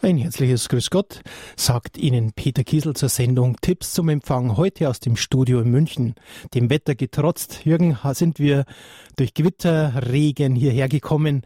[0.00, 1.22] Ein herzliches Grüß Gott
[1.56, 6.14] sagt Ihnen Peter Kiesel zur Sendung Tipps zum Empfang heute aus dem Studio in München.
[6.54, 8.64] Dem Wetter getrotzt, Jürgen, sind wir
[9.16, 11.42] durch Gewitter, Regen hierher gekommen.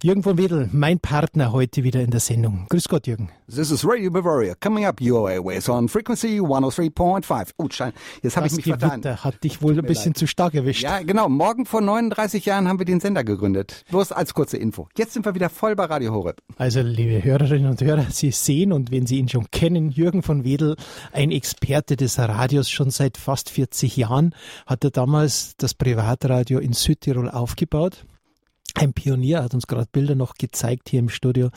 [0.00, 2.66] Jürgen von Wedel, mein Partner heute wieder in der Sendung.
[2.68, 3.30] Grüß Gott, Jürgen.
[3.48, 7.48] This is Radio Bavaria, coming up your airways on frequency 103.5.
[7.56, 7.92] Oh, Schein,
[8.22, 9.24] jetzt habe ich mich Gewitter vertan.
[9.24, 10.18] hat dich wohl ein bisschen leid.
[10.18, 10.84] zu stark erwischt.
[10.84, 11.28] Ja, genau.
[11.28, 13.84] Morgen vor 39 Jahren haben wir den Sender gegründet.
[13.90, 14.88] Bloß als kurze Info.
[14.96, 16.42] Jetzt sind wir wieder voll bei Radio Horeb.
[16.58, 20.44] Also, liebe Hörerinnen und Hörer, Sie sehen und wenn Sie ihn schon kennen, Jürgen von
[20.44, 20.76] Wedel,
[21.10, 24.32] ein Experte des Radios schon seit fast 40 Jahren,
[24.64, 28.04] hat er damals das Privatradio in Südtirol aufgebaut
[28.78, 31.50] ein Pionier hat uns gerade Bilder noch gezeigt hier im Studio,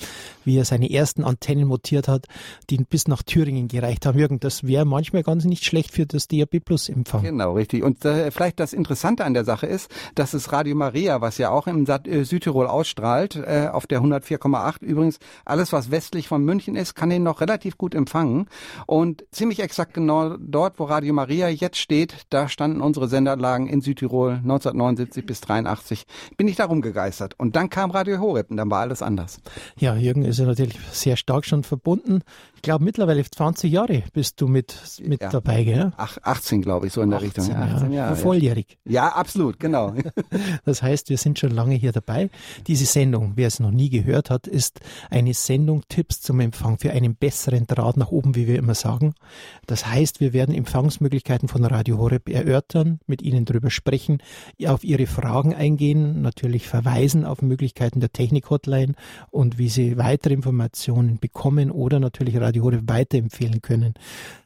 [0.44, 2.26] wie er seine ersten Antennen montiert hat,
[2.70, 4.18] die bis nach Thüringen gereicht haben.
[4.18, 7.24] Jürgen, das wäre manchmal ganz nicht schlecht für das DAB Plus Empfang.
[7.24, 7.84] Genau, richtig.
[7.84, 11.52] Und äh, vielleicht das Interessante an der Sache ist, dass es Radio Maria, was ja
[11.52, 16.76] auch im äh, Südtirol ausstrahlt, äh, auf der 104,8 übrigens, alles was westlich von München
[16.76, 18.48] ist, kann ihn noch relativ gut empfangen.
[18.88, 23.82] Und ziemlich exakt genau dort, wo Radio Maria jetzt steht, da standen unsere Sendeanlagen in
[23.82, 26.06] Südtirol 1979 bis 83.
[26.38, 27.36] Bin ich darum gegangen begeistert.
[27.38, 29.40] Und dann kam Radio Horeb und dann war alles anders.
[29.78, 32.22] Ja, Jürgen ist ja natürlich sehr stark schon verbunden.
[32.62, 35.32] Ich glaube, mittlerweile 20 Jahre bist du mit, mit ja.
[35.32, 35.94] dabei, gell?
[35.98, 37.56] Ach, 18, glaube ich, so in der 18, Richtung.
[37.56, 37.98] 18 ja.
[37.98, 38.16] Jahre.
[38.16, 38.78] Volljährig.
[38.86, 39.96] Ja, absolut, genau.
[40.64, 42.30] das heißt, wir sind schon lange hier dabei.
[42.68, 46.92] Diese Sendung, wer es noch nie gehört hat, ist eine Sendung Tipps zum Empfang für
[46.92, 49.16] einen besseren Draht nach oben, wie wir immer sagen.
[49.66, 54.20] Das heißt, wir werden Empfangsmöglichkeiten von Radio Horeb erörtern, mit Ihnen darüber sprechen,
[54.68, 58.94] auf Ihre Fragen eingehen, natürlich verweisen auf Möglichkeiten der Technik-Hotline
[59.32, 63.94] und wie Sie weitere Informationen bekommen oder natürlich Radio Radio Horeb weiterempfehlen können.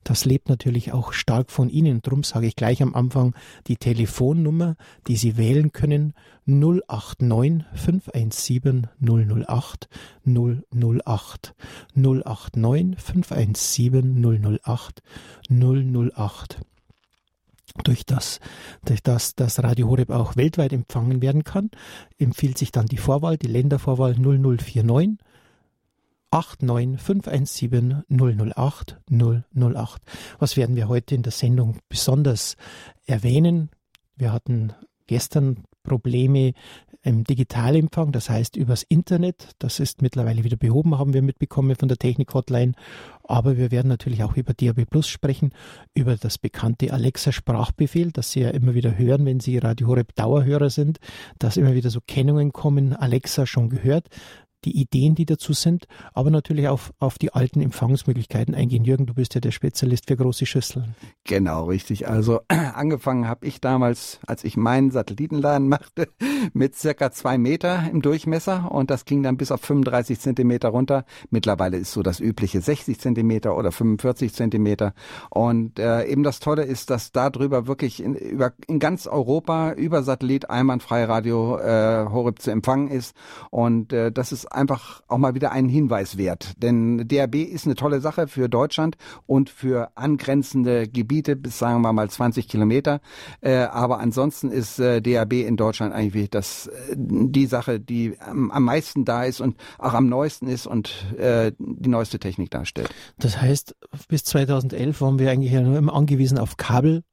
[0.03, 2.03] Das lebt natürlich auch stark von Ihnen.
[2.03, 3.34] Darum sage ich gleich am Anfang
[3.66, 4.75] die Telefonnummer,
[5.08, 6.14] die Sie wählen können
[6.45, 9.89] 089 517 008
[10.23, 11.56] 008
[11.95, 15.02] 089 517 008
[15.50, 16.59] 008
[17.83, 18.39] durch das,
[18.86, 21.71] durch das das Radio Horeb auch weltweit empfangen werden kann,
[22.17, 25.17] empfiehlt sich dann die Vorwahl, die Ländervorwahl 0049
[26.35, 30.01] 89517 008 008.
[30.37, 32.57] Was werden wir heute in der Sendung besonders
[33.05, 33.69] erwähnen?
[34.17, 34.73] Wir hatten
[35.07, 36.51] gestern Probleme
[37.03, 39.51] im Digitalempfang, das heißt übers Internet.
[39.59, 42.73] Das ist mittlerweile wieder behoben, haben wir mitbekommen von der Technik-Hotline.
[43.23, 45.53] Aber wir werden natürlich auch über DAB Plus sprechen,
[45.93, 50.69] über das bekannte Alexa-Sprachbefehl, das Sie ja immer wieder hören, wenn Sie Radio Horeb Dauerhörer
[50.69, 50.97] sind,
[51.39, 54.09] dass immer wieder so Kennungen kommen, Alexa schon gehört
[54.65, 58.83] die Ideen, die dazu sind, aber natürlich auch auf die alten Empfangsmöglichkeiten eingehen.
[58.83, 60.95] Jürgen, du bist ja der Spezialist für große Schüsseln.
[61.23, 62.08] Genau, richtig.
[62.08, 66.09] Also angefangen habe ich damals, als ich meinen Satellitenladen machte,
[66.53, 71.05] mit circa zwei Meter im Durchmesser und das ging dann bis auf 35 Zentimeter runter.
[71.30, 74.93] Mittlerweile ist so das übliche 60 Zentimeter oder 45 Zentimeter.
[75.30, 80.03] Und äh, eben das Tolle ist, dass darüber wirklich in, über, in ganz Europa über
[80.03, 83.15] Satellit einwandfrei Radio äh, Horeb zu empfangen ist.
[83.49, 86.54] Und äh, das ist einfach auch mal wieder einen Hinweis wert.
[86.58, 91.93] Denn DRB ist eine tolle Sache für Deutschland und für angrenzende Gebiete bis sagen wir
[91.93, 93.02] mal 20 Kilometer.
[93.42, 98.52] Äh, aber ansonsten ist äh, DRB in Deutschland eigentlich das, äh, die Sache, die am,
[98.52, 102.89] am, meisten da ist und auch am neuesten ist und äh, die neueste Technik darstellt.
[103.20, 103.76] Das heißt,
[104.08, 107.04] bis 2011 waren wir eigentlich ja nur immer angewiesen auf Kabel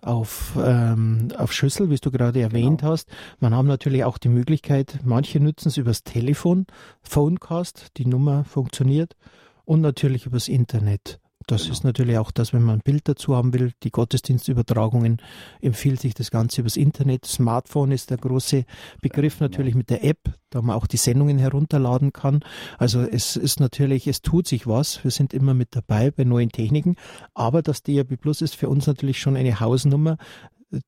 [0.00, 2.92] auf, ähm, auf Schüssel, wie du gerade erwähnt genau.
[2.92, 3.08] hast.
[3.40, 6.66] Man haben natürlich auch die Möglichkeit, manche nutzen es übers Telefon,
[7.02, 9.16] Phonecast, die Nummer funktioniert
[9.64, 11.20] und natürlich übers Internet.
[11.48, 11.72] Das genau.
[11.72, 13.72] ist natürlich auch das, wenn man ein Bild dazu haben will.
[13.82, 15.16] Die Gottesdienstübertragungen
[15.62, 17.24] empfiehlt sich das Ganze übers Internet.
[17.24, 18.64] Smartphone ist der große
[19.00, 20.18] Begriff natürlich mit der App,
[20.50, 22.40] da man auch die Sendungen herunterladen kann.
[22.76, 25.02] Also es ist natürlich, es tut sich was.
[25.02, 26.96] Wir sind immer mit dabei bei neuen Techniken.
[27.32, 30.18] Aber das DAB Plus ist für uns natürlich schon eine Hausnummer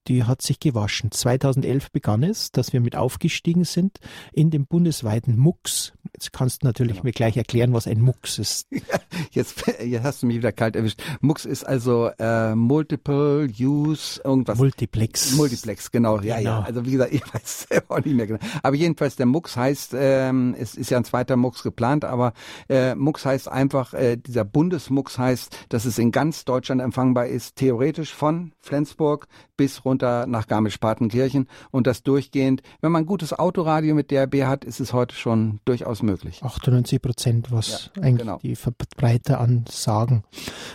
[0.09, 1.11] die hat sich gewaschen.
[1.11, 3.99] 2011 begann es, dass wir mit aufgestiegen sind
[4.33, 5.93] in den bundesweiten MUX.
[6.15, 7.05] Jetzt kannst du natürlich genau.
[7.05, 8.69] mir gleich erklären, was ein MUX ist.
[9.31, 11.03] jetzt, jetzt hast du mich wieder kalt erwischt.
[11.21, 14.59] MUX ist also äh, Multiple Use irgendwas.
[14.59, 15.33] Multiplex.
[15.33, 16.21] Multiplex, genau.
[16.21, 16.51] Ja, genau.
[16.51, 16.61] ja.
[16.61, 18.41] Also wie gesagt, ich weiß auch nicht mehr genau.
[18.63, 22.33] Aber jedenfalls der MUX heißt, ähm, es ist ja ein zweiter MUX geplant, aber
[22.69, 27.57] äh, MUX heißt einfach, äh, dieser Bundesmux heißt, dass es in ganz Deutschland empfangbar ist,
[27.57, 29.27] theoretisch von Flensburg
[29.57, 32.63] bis runter nach Garmisch-Partenkirchen und das durchgehend.
[32.81, 36.43] Wenn man ein gutes Autoradio mit DRB hat, ist es heute schon durchaus möglich.
[36.43, 38.39] 98 Prozent, was ja, eigentlich genau.
[38.39, 40.25] die Verbreiter ansagen.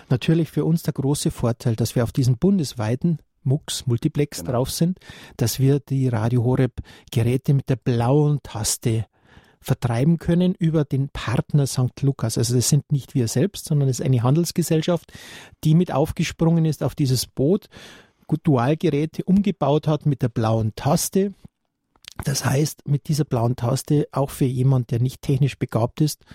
[0.09, 4.51] Natürlich für uns der große Vorteil, dass wir auf diesen bundesweiten MUX, Multiplex genau.
[4.51, 4.99] drauf sind,
[5.37, 6.81] dass wir die Radio Horeb
[7.11, 9.05] Geräte mit der blauen Taste
[9.65, 12.01] vertreiben können über den Partner St.
[12.01, 12.37] Lukas.
[12.37, 15.11] Also das sind nicht wir selbst, sondern es ist eine Handelsgesellschaft,
[15.63, 17.67] die mit aufgesprungen ist auf dieses Boot,
[18.43, 21.33] Dualgeräte umgebaut hat mit der blauen Taste.
[22.23, 26.25] Das heißt, mit dieser blauen Taste auch für jemand, der nicht technisch begabt ist,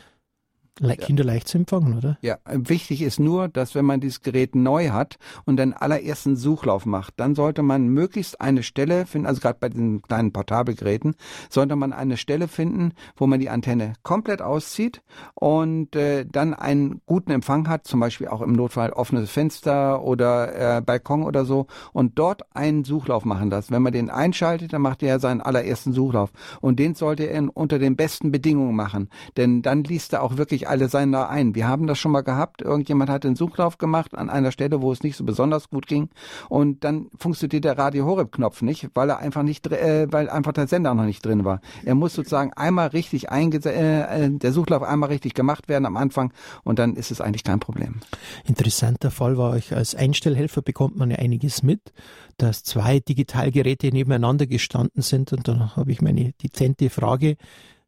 [0.96, 2.18] Kinder leicht zu empfangen, oder?
[2.22, 6.86] Ja, wichtig ist nur, dass wenn man dieses Gerät neu hat und den allerersten Suchlauf
[6.86, 11.16] macht, dann sollte man möglichst eine Stelle finden, also gerade bei diesen kleinen Portabelgeräten,
[11.50, 15.02] sollte man eine Stelle finden, wo man die Antenne komplett auszieht
[15.34, 20.78] und äh, dann einen guten Empfang hat, zum Beispiel auch im Notfall offenes Fenster oder
[20.78, 23.70] äh, Balkon oder so und dort einen Suchlauf machen lässt.
[23.70, 26.30] Wenn man den einschaltet, dann macht er seinen allerersten Suchlauf
[26.60, 30.59] und den sollte er unter den besten Bedingungen machen, denn dann liest er auch wirklich
[30.68, 31.54] alle seien da ein.
[31.54, 32.62] Wir haben das schon mal gehabt.
[32.62, 36.10] Irgendjemand hat den Suchlauf gemacht an einer Stelle, wo es nicht so besonders gut ging.
[36.48, 40.52] Und dann funktioniert der Radio Horeb Knopf nicht, weil er einfach nicht, äh, weil einfach
[40.52, 41.60] der Sender noch nicht drin war.
[41.84, 45.96] Er muss sozusagen einmal richtig eingesetzt, äh, äh, der Suchlauf einmal richtig gemacht werden am
[45.96, 46.32] Anfang
[46.64, 47.96] und dann ist es eigentlich kein Problem.
[48.44, 51.92] Interessanter Fall war euch als Einstellhelfer bekommt man ja einiges mit,
[52.36, 57.36] dass zwei Digitalgeräte nebeneinander gestanden sind und dann habe ich meine dezente Frage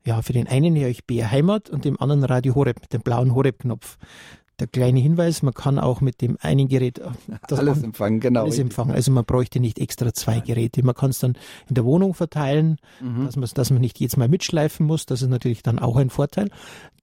[0.04, 3.02] ja, für den einen höre ich BR Heimat und dem anderen Radio Horeb mit dem
[3.02, 3.98] blauen Horeb-Knopf.
[4.60, 7.10] Der kleine Hinweis, man kann auch mit dem einen Gerät äh,
[7.50, 8.42] alles empfangen, genau.
[8.42, 8.92] Alles empfangen.
[8.92, 10.40] Also man bräuchte nicht extra zwei.
[10.40, 10.84] Geräte.
[10.84, 11.36] Man kann es dann
[11.68, 13.24] in der Wohnung verteilen, mhm.
[13.24, 15.06] dass, man, dass man nicht jedes Mal mitschleifen muss.
[15.06, 16.48] Das ist natürlich dann auch ein Vorteil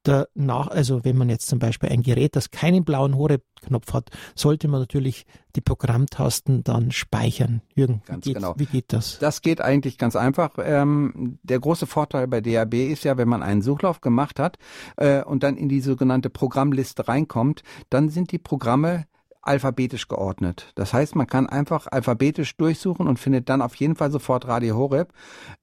[0.04, 4.68] danach, also wenn man jetzt zum Beispiel ein Gerät, das keinen blauen Horeb-Knopf hat, sollte
[4.68, 5.26] man natürlich
[5.56, 7.62] die Programmtasten dann speichern.
[7.74, 8.54] Jürgen, ganz wie, geht, genau.
[8.58, 9.20] wie geht das?
[9.20, 10.52] Das geht eigentlich ganz einfach.
[10.60, 14.58] Ähm, der große Vorteil bei DAB ist ja, wenn man einen Suchlauf gemacht hat
[14.98, 19.06] äh, und dann in die sogenannte Programmliste reinkommt, dann sind die Programme
[19.50, 20.72] alphabetisch geordnet.
[20.76, 24.78] Das heißt, man kann einfach alphabetisch durchsuchen und findet dann auf jeden Fall sofort Radio
[24.78, 25.12] Horeb.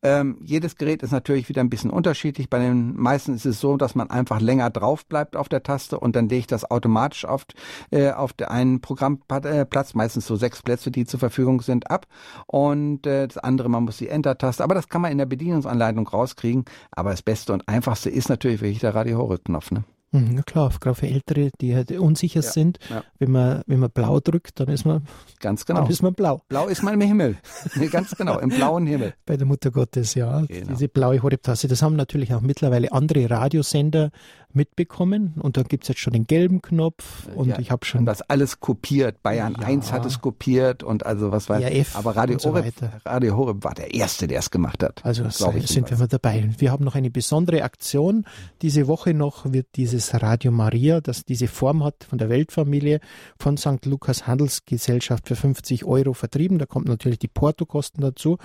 [0.03, 2.51] Ähm, jedes Gerät ist natürlich wieder ein bisschen unterschiedlich.
[2.51, 6.01] Bei den meisten ist es so, dass man einfach länger drauf bleibt auf der Taste
[6.01, 7.47] und dann legt das automatisch auf,
[7.93, 12.07] äh, auf der einen Programmplatz, meistens so sechs Plätze, die zur Verfügung sind, ab.
[12.49, 16.09] Und äh, das andere, man muss die Enter-Taste, aber das kann man in der Bedienungsanleitung
[16.09, 16.65] rauskriegen.
[16.91, 19.71] Aber das Beste und einfachste ist natürlich wirklich der Radio Horeb-Knopf.
[19.71, 19.85] Ne?
[20.13, 23.03] Mhm, klar, gerade für Ältere, die halt unsicher ja, sind, ja.
[23.19, 25.03] wenn man wenn man blau drückt, dann ist man
[25.41, 25.81] ganz genau.
[25.81, 26.43] Dann ist man blau.
[26.49, 27.37] Blau ist man im Himmel.
[27.91, 29.15] ganz genau, im blauen Himmel.
[29.27, 30.43] Bei der Mutter Gottes, ja.
[30.43, 30.69] Genau.
[30.69, 31.69] Diese blaue Horeb-Tasse.
[31.69, 34.11] Das haben natürlich auch mittlerweile andere Radiosender
[34.57, 38.07] mitbekommen und da gibt es jetzt schon den gelben Knopf und ja, ich habe schon.
[38.07, 39.23] Das alles kopiert.
[39.23, 39.67] Bayern ja.
[39.67, 41.95] 1 hat es kopiert und also was weiß ich.
[41.95, 42.75] Aber Radio, so Horeb,
[43.05, 45.05] Radio Horeb war der Erste, der es gemacht hat.
[45.05, 46.49] Also das sind wir mal dabei.
[46.59, 48.25] Wir haben noch eine besondere Aktion.
[48.63, 53.01] Diese Woche noch wird dieses Radio Maria, das diese Form hat von der Weltfamilie
[53.39, 53.87] von St.
[53.87, 56.59] Lukas Handelsgesellschaft für 50 Euro vertrieben.
[56.59, 58.37] Da kommt natürlich die Portokosten dazu.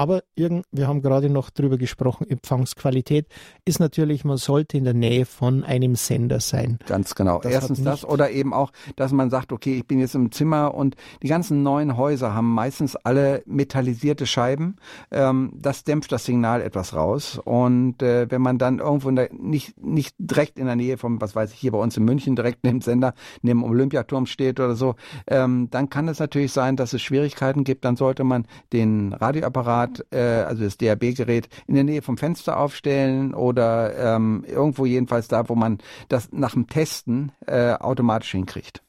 [0.00, 3.26] Aber irgend, wir haben gerade noch drüber gesprochen, Empfangsqualität
[3.66, 6.78] ist natürlich, man sollte in der Nähe von einem Sender sein.
[6.86, 7.40] Ganz genau.
[7.40, 10.72] Das Erstens das oder eben auch, dass man sagt, okay, ich bin jetzt im Zimmer
[10.72, 14.76] und die ganzen neuen Häuser haben meistens alle metallisierte Scheiben.
[15.10, 17.38] Ähm, das dämpft das Signal etwas raus.
[17.44, 21.36] Und äh, wenn man dann irgendwo der, nicht, nicht direkt in der Nähe vom, was
[21.36, 23.12] weiß ich, hier bei uns in München direkt neben dem Sender,
[23.42, 24.94] neben dem Olympiaturm steht oder so,
[25.26, 27.84] ähm, dann kann es natürlich sein, dass es Schwierigkeiten gibt.
[27.84, 32.58] Dann sollte man den Radioapparat Apparat, äh, also das DAB-Gerät, in der Nähe vom Fenster
[32.58, 35.78] aufstellen oder ähm, irgendwo jedenfalls da, wo man
[36.08, 38.82] das nach dem Testen äh, automatisch hinkriegt.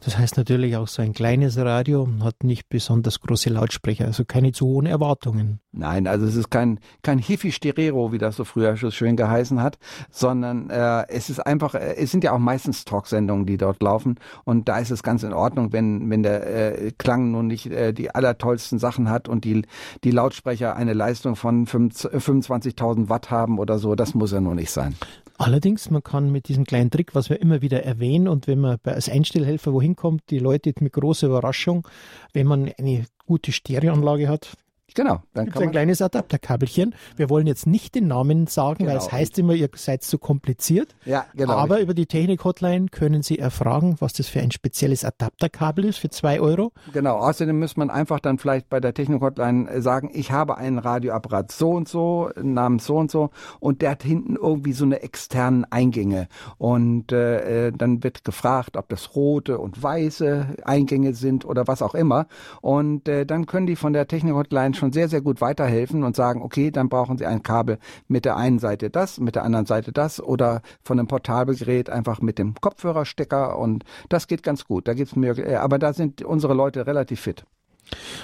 [0.00, 4.52] Das heißt natürlich auch so ein kleines Radio hat nicht besonders große Lautsprecher, also keine
[4.52, 5.60] zu hohen Erwartungen.
[5.72, 9.62] Nein, also es ist kein kein Hifi Stereo, wie das so früher so schön geheißen
[9.62, 9.78] hat,
[10.10, 14.16] sondern äh, es ist einfach, äh, es sind ja auch meistens Talksendungen, die dort laufen
[14.44, 17.94] und da ist es ganz in Ordnung, wenn wenn der äh, Klang nun nicht äh,
[17.94, 19.62] die allertollsten Sachen hat und die
[20.04, 24.70] die Lautsprecher eine Leistung von 25.000 Watt haben oder so, das muss ja nur nicht
[24.70, 24.94] sein.
[25.36, 28.78] Allerdings, man kann mit diesem kleinen Trick, was wir immer wieder erwähnen und wenn man
[28.84, 31.88] als Einstellhelfer wohin kommt, die Leute mit großer Überraschung,
[32.32, 34.56] wenn man eine gute Stereoanlage hat,
[34.94, 35.22] Genau.
[35.34, 36.94] Dann gibt ein kleines Adapterkabelchen.
[37.16, 38.90] Wir wollen jetzt nicht den Namen sagen, genau.
[38.90, 40.94] weil es heißt immer, ihr seid zu kompliziert.
[41.04, 41.54] Ja, genau.
[41.54, 46.10] Aber über die Technik-Hotline können Sie erfragen, was das für ein spezielles Adapterkabel ist für
[46.10, 46.72] zwei Euro.
[46.92, 47.16] Genau.
[47.16, 51.70] Außerdem muss man einfach dann vielleicht bei der Technik-Hotline sagen, ich habe einen Radioapparat so
[51.70, 56.28] und so, namens so und so, und der hat hinten irgendwie so eine externen Eingänge.
[56.58, 61.82] Und äh, äh, dann wird gefragt, ob das rote und weiße Eingänge sind oder was
[61.82, 62.26] auch immer.
[62.60, 66.14] Und äh, dann können die von der Technik-Hotline schon schon sehr, sehr gut weiterhelfen und
[66.14, 69.66] sagen, okay, dann brauchen Sie ein Kabel mit der einen Seite das, mit der anderen
[69.66, 74.86] Seite das oder von einem Portabelgerät einfach mit dem Kopfhörerstecker und das geht ganz gut.
[74.86, 77.44] Da gibt's mir, äh, aber da sind unsere Leute relativ fit.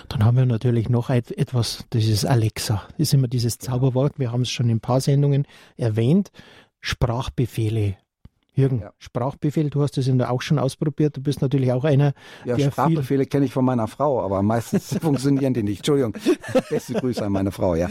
[0.08, 2.82] Dann haben wir natürlich noch etwas, das ist Alexa.
[2.90, 4.18] Das ist immer dieses Zauberwort.
[4.18, 6.30] Wir haben es schon in ein paar Sendungen erwähnt.
[6.80, 7.96] Sprachbefehle
[8.60, 8.92] Jürgen, ja.
[8.98, 11.16] Sprachbefehl, du hast das ja auch schon ausprobiert.
[11.16, 12.12] Du bist natürlich auch einer,
[12.44, 15.78] ja, der Sprachbefehle kenne ich von meiner Frau, aber meistens funktionieren die nicht.
[15.78, 16.14] Entschuldigung.
[16.68, 17.88] Beste Grüße an meine Frau, ja.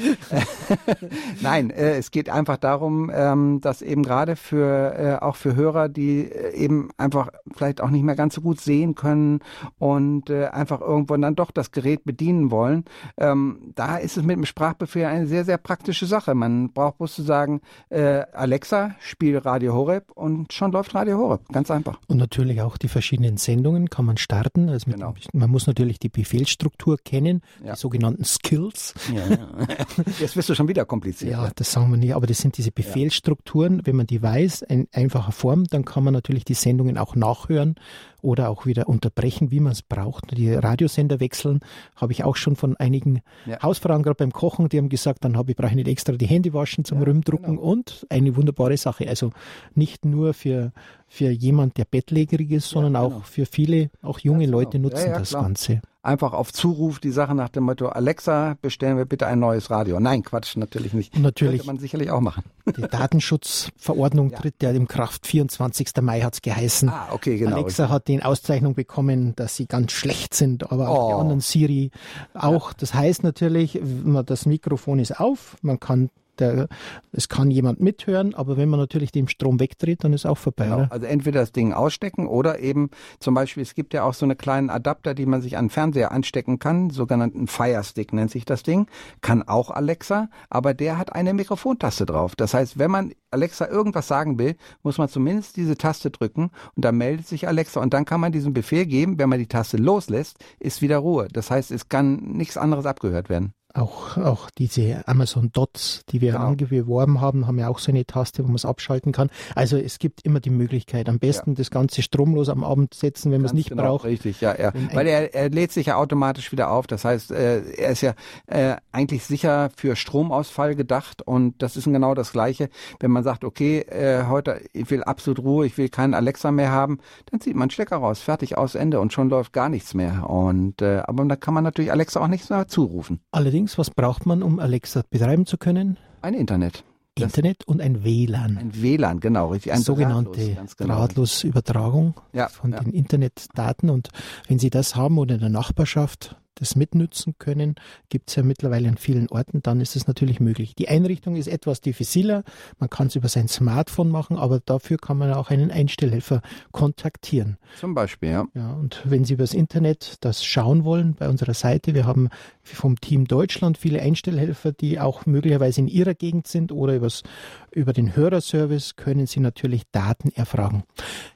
[1.41, 5.89] Nein, äh, es geht einfach darum, ähm, dass eben gerade für äh, auch für Hörer,
[5.89, 9.39] die äh, eben einfach vielleicht auch nicht mehr ganz so gut sehen können
[9.77, 12.85] und äh, einfach irgendwo dann doch das Gerät bedienen wollen,
[13.17, 16.35] ähm, da ist es mit dem Sprachbefehl eine sehr, sehr praktische Sache.
[16.35, 21.47] Man braucht bloß zu sagen, äh, Alexa, spiel Radio Horeb und schon läuft Radio Horeb.
[21.51, 21.99] Ganz einfach.
[22.07, 24.69] Und natürlich auch die verschiedenen Sendungen kann man starten.
[24.69, 25.15] Also genau.
[25.33, 27.73] man muss natürlich die Befehlsstruktur kennen, ja.
[27.73, 28.93] die sogenannten Skills.
[29.13, 29.47] Ja, ja.
[30.19, 31.31] Jetzt wirst du schon wieder kompliziert.
[31.31, 33.81] Ja, das sagen wir nicht, aber das sind diese Befehlsstrukturen.
[33.85, 37.75] Wenn man die weiß, in einfacher Form, dann kann man natürlich die Sendungen auch nachhören
[38.21, 40.37] oder auch wieder unterbrechen, wie man es braucht.
[40.37, 41.61] Die Radiosender wechseln,
[41.95, 43.21] habe ich auch schon von einigen.
[43.61, 46.27] Hausfrauen gerade beim Kochen, die haben gesagt, dann habe ich brauche ich nicht extra die
[46.27, 47.61] Hände waschen zum ja, Rümmdrucken genau.
[47.61, 49.07] und eine wunderbare Sache.
[49.07, 49.31] Also
[49.73, 50.71] nicht nur für
[51.07, 53.17] für jemand, der bettlägerig ist, sondern ja, genau.
[53.17, 54.59] auch für viele, auch junge genau.
[54.59, 59.05] Leute nutzen das Ganze einfach auf Zuruf die Sache nach dem Motto, Alexa, bestellen wir
[59.05, 59.99] bitte ein neues Radio.
[59.99, 61.17] Nein, Quatsch, natürlich nicht.
[61.17, 61.59] Natürlich.
[61.59, 62.43] Könnte man sicherlich auch machen.
[62.77, 64.39] Die Datenschutzverordnung ja.
[64.39, 65.27] tritt ja im Kraft.
[65.27, 65.89] 24.
[66.01, 66.89] Mai hat es geheißen.
[66.89, 67.57] Ah, okay, genau.
[67.57, 71.09] Alexa hat die Auszeichnung bekommen, dass sie ganz schlecht sind, aber auch oh.
[71.09, 71.91] die anderen Siri
[72.33, 72.69] auch.
[72.69, 72.75] Ja.
[72.79, 73.79] Das heißt natürlich,
[74.25, 76.67] das Mikrofon ist auf, man kann der,
[77.11, 80.65] es kann jemand mithören, aber wenn man natürlich den Strom wegdreht, dann ist auch vorbei.
[80.65, 80.87] Genau.
[80.89, 84.35] Also entweder das Ding ausstecken oder eben zum Beispiel, es gibt ja auch so eine
[84.35, 88.45] kleinen Adapter, die man sich an den Fernseher anstecken kann, sogenannten Fire Stick nennt sich
[88.45, 88.87] das Ding,
[89.21, 92.35] kann auch Alexa, aber der hat eine Mikrofontaste drauf.
[92.35, 96.85] Das heißt, wenn man Alexa irgendwas sagen will, muss man zumindest diese Taste drücken und
[96.85, 99.77] dann meldet sich Alexa und dann kann man diesen Befehl geben, wenn man die Taste
[99.77, 101.27] loslässt, ist wieder Ruhe.
[101.31, 103.53] Das heißt, es kann nichts anderes abgehört werden.
[103.73, 106.47] Auch, auch diese Amazon Dots, die wir genau.
[106.47, 109.29] angeworben haben, haben ja auch so eine Taste, wo man es abschalten kann.
[109.53, 111.57] Also es gibt immer die Möglichkeit, am besten ja.
[111.57, 114.05] das Ganze stromlos am Abend setzen, wenn man es nicht genau, braucht.
[114.05, 114.73] Richtig, ja, ja.
[114.93, 116.87] Weil er, er lädt sich ja automatisch wieder auf.
[116.87, 118.15] Das heißt, äh, er ist ja
[118.47, 122.69] äh, eigentlich sicher für Stromausfall gedacht und das ist genau das Gleiche.
[122.99, 126.71] Wenn man sagt, okay, äh, heute ich will absolut Ruhe, ich will keinen Alexa mehr
[126.71, 126.99] haben,
[127.29, 130.29] dann zieht man Stecker raus, fertig aus Ende und schon läuft gar nichts mehr.
[130.29, 133.19] Und äh, aber da kann man natürlich Alexa auch nichts mehr zurufen.
[133.31, 135.97] Allerdings Allerdings, was braucht man, um Alexa betreiben zu können?
[136.21, 136.85] Ein Internet.
[137.15, 138.57] Internet und ein WLAN.
[138.57, 139.73] Ein WLAN, genau, richtig.
[139.73, 141.51] Ein sogenannte drahtlos, genau.
[141.51, 142.79] Übertragung ja, von ja.
[142.79, 143.89] den Internetdaten.
[143.89, 144.07] Und
[144.47, 147.75] wenn Sie das haben oder in der Nachbarschaft, das mitnützen können,
[148.09, 150.75] gibt es ja mittlerweile an vielen Orten, dann ist es natürlich möglich.
[150.75, 152.43] Die Einrichtung ist etwas diffiziler,
[152.79, 157.57] man kann es über sein Smartphone machen, aber dafür kann man auch einen Einstellhelfer kontaktieren.
[157.79, 158.45] Zum Beispiel, ja.
[158.53, 162.29] Ja, und wenn Sie über das Internet das schauen wollen, bei unserer Seite, wir haben
[162.63, 167.23] vom Team Deutschland viele Einstellhelfer, die auch möglicherweise in Ihrer Gegend sind oder übers,
[167.71, 170.83] über den Hörerservice können Sie natürlich Daten erfragen.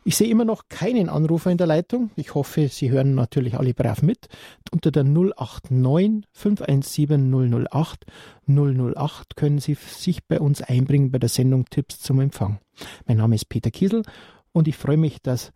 [0.03, 2.11] Ich sehe immer noch keinen Anrufer in der Leitung.
[2.15, 4.27] Ich hoffe, Sie hören natürlich alle brav mit.
[4.71, 8.05] Unter der 089 517 008
[8.47, 12.59] 008 können Sie sich bei uns einbringen bei der Sendung Tipps zum Empfang.
[13.07, 14.03] Mein Name ist Peter Kiesel
[14.51, 15.51] und ich freue mich, dass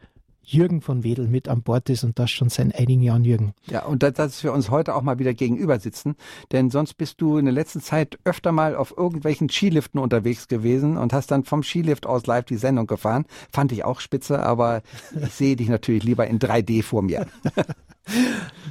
[0.50, 3.54] Jürgen von Wedel mit an Bord ist und das schon seit einigen Jahren, Jürgen.
[3.70, 6.16] Ja, und dass, wir uns heute auch mal wieder gegenüber sitzen,
[6.54, 10.96] denn sonst bist du in der letzten Zeit öfter mal auf irgendwelchen Skiliften unterwegs gewesen
[10.96, 13.26] und hast dann vom Skilift aus live die Sendung gefahren.
[13.52, 14.84] Fand ich auch spitze, aber
[15.22, 17.28] ich sehe dich natürlich lieber in 3D vor mir.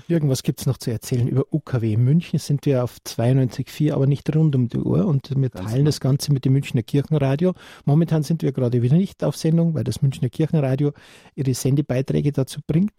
[0.08, 1.92] Jürgen, was gibt es noch zu erzählen über UKW?
[1.92, 5.64] In München sind wir auf 92,4, aber nicht rund um die Uhr und wir Ganz
[5.64, 5.88] teilen genau.
[5.88, 7.52] das Ganze mit dem Münchner Kirchenradio.
[7.84, 10.92] Momentan sind wir gerade wieder nicht auf Sendung, weil das Münchner Kirchenradio
[11.34, 12.92] ihre Sendebeiträge dazu bringt.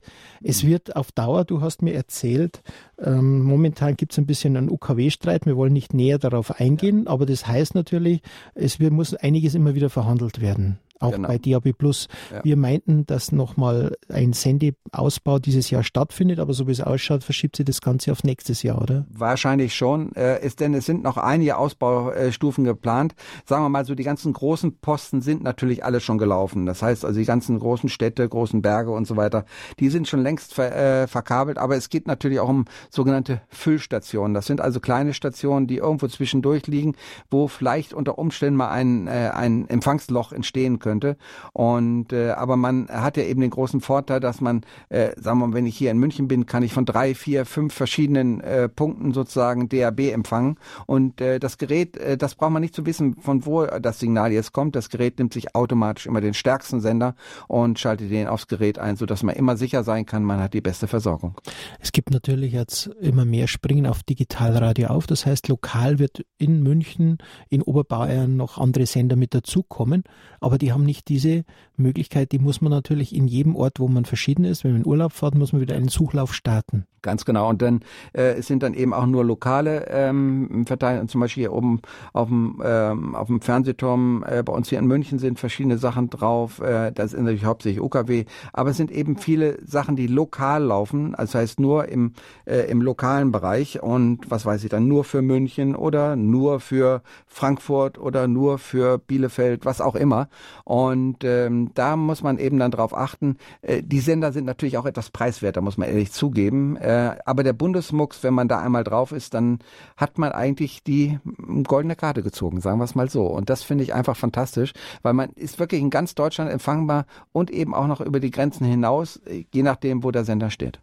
[0.43, 2.61] Es wird auf Dauer, du hast mir erzählt,
[3.01, 5.45] ähm, momentan gibt es ein bisschen einen UKW-Streit.
[5.45, 8.21] Wir wollen nicht näher darauf eingehen, aber das heißt natürlich,
[8.55, 11.27] es wird, muss einiges immer wieder verhandelt werden auch genau.
[11.27, 12.07] bei DAB Plus.
[12.31, 12.43] Ja.
[12.43, 17.55] Wir meinten, dass nochmal ein Sendeausbau dieses Jahr stattfindet, aber so wie es ausschaut, verschiebt
[17.55, 19.05] sich das Ganze auf nächstes Jahr, oder?
[19.09, 23.13] Wahrscheinlich schon, äh, ist, denn es sind noch einige Ausbaustufen geplant.
[23.45, 26.65] Sagen wir mal so, die ganzen großen Posten sind natürlich alle schon gelaufen.
[26.65, 29.45] Das heißt also die ganzen großen Städte, großen Berge und so weiter,
[29.79, 34.33] die sind schon längst ver, äh, verkabelt, aber es geht natürlich auch um sogenannte Füllstationen.
[34.33, 36.95] Das sind also kleine Stationen, die irgendwo zwischendurch liegen,
[37.29, 41.17] wo vielleicht unter Umständen mal ein, äh, ein Empfangsloch entstehen könnte könnte.
[41.51, 45.47] Und äh, aber man hat ja eben den großen Vorteil, dass man, äh, sagen wir
[45.47, 48.69] mal, wenn ich hier in München bin, kann ich von drei, vier, fünf verschiedenen äh,
[48.69, 50.55] Punkten sozusagen DAB empfangen.
[50.85, 54.31] Und äh, das Gerät, äh, das braucht man nicht zu wissen, von wo das Signal
[54.31, 54.77] jetzt kommt.
[54.77, 57.15] Das Gerät nimmt sich automatisch immer den stärksten Sender
[57.49, 60.61] und schaltet den aufs Gerät ein, sodass man immer sicher sein kann, man hat die
[60.61, 61.35] beste Versorgung.
[61.81, 65.05] Es gibt natürlich jetzt immer mehr Springen auf Digitalradio auf.
[65.05, 67.17] Das heißt, lokal wird in München,
[67.49, 70.03] in Oberbayern noch andere Sender mit dazukommen,
[70.39, 71.43] aber die haben nicht diese
[71.81, 74.87] Möglichkeit, die muss man natürlich in jedem Ort, wo man verschieden ist, wenn man in
[74.87, 76.85] Urlaub fährt, muss man wieder einen Suchlauf starten.
[77.03, 77.47] Ganz genau.
[77.47, 77.81] Und dann
[78.13, 81.09] äh, es sind dann eben auch nur lokale ähm, verteilt.
[81.09, 81.81] Zum Beispiel hier oben
[82.11, 86.09] auf dem, ähm, auf dem Fernsehturm äh, bei uns hier in München sind verschiedene Sachen
[86.09, 86.59] drauf.
[86.59, 88.25] Äh, das ist natürlich hauptsächlich UKW.
[88.51, 91.15] Aber es sind eben viele Sachen, die lokal laufen.
[91.15, 92.13] Also das heißt nur im,
[92.45, 93.81] äh, im lokalen Bereich.
[93.81, 98.97] Und was weiß ich dann, nur für München oder nur für Frankfurt oder nur für
[98.97, 100.27] Bielefeld, was auch immer.
[100.65, 103.37] Und ähm, da muss man eben dann drauf achten.
[103.61, 106.77] Äh, die Sender sind natürlich auch etwas preiswerter, muss man ehrlich zugeben.
[106.77, 109.59] Äh, aber der Bundesmux, wenn man da einmal drauf ist, dann
[109.95, 111.19] hat man eigentlich die
[111.63, 113.25] goldene Karte gezogen, sagen wir es mal so.
[113.25, 117.51] Und das finde ich einfach fantastisch, weil man ist wirklich in ganz Deutschland empfangbar und
[117.51, 119.21] eben auch noch über die Grenzen hinaus,
[119.53, 120.79] je nachdem, wo der Sender steht.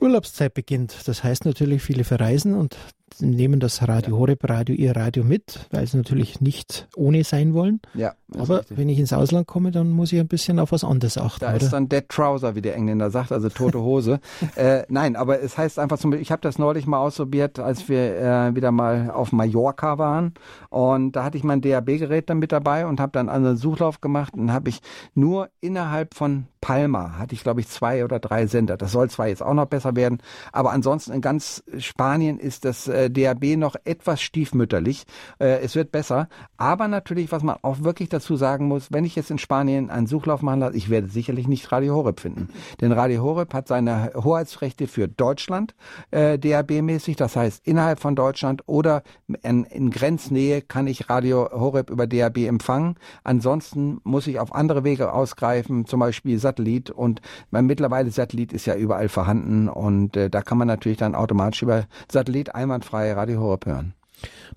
[0.00, 0.96] Urlaubszeit beginnt.
[1.06, 2.76] Das heißt natürlich, viele verreisen und
[3.20, 7.80] nehmen das Radio Horeb Radio ihr Radio mit, weil sie natürlich nicht ohne sein wollen.
[7.94, 8.14] Ja.
[8.36, 11.40] Aber wenn ich ins Ausland komme, dann muss ich ein bisschen auf was anderes achten.
[11.40, 11.56] Da oder?
[11.56, 14.20] ist dann Dead Trouser, wie der Engländer sagt, also tote Hose.
[14.56, 17.88] äh, nein, aber es heißt einfach zum Beispiel, ich habe das neulich mal ausprobiert, als
[17.88, 20.34] wir äh, wieder mal auf Mallorca waren
[20.68, 24.34] und da hatte ich mein DAB-Gerät dann mit dabei und habe dann einen Suchlauf gemacht
[24.34, 24.80] und habe ich
[25.14, 28.76] nur innerhalb von Palma hatte ich glaube ich zwei oder drei Sender.
[28.76, 30.18] Das soll zwar jetzt auch noch besser werden,
[30.52, 35.04] aber ansonsten in ganz Spanien ist das äh, DAB noch etwas stiefmütterlich.
[35.38, 39.16] Äh, es wird besser, aber natürlich, was man auch wirklich dazu sagen muss, wenn ich
[39.16, 42.48] jetzt in Spanien einen Suchlauf machen lasse, ich werde sicherlich nicht Radio Horeb finden.
[42.80, 45.74] Denn Radio Horeb hat seine Hoheitsrechte für Deutschland
[46.10, 49.02] äh, DAB-mäßig, das heißt innerhalb von Deutschland oder
[49.42, 52.96] in, in Grenznähe kann ich Radio Horeb über DAB empfangen.
[53.24, 58.66] Ansonsten muss ich auf andere Wege ausgreifen, zum Beispiel Satellit und mein mittlerweile Satellit ist
[58.66, 63.40] ja überall vorhanden und äh, da kann man natürlich dann automatisch über Satellit einwandfrei Radio
[63.40, 63.94] Horeb hören.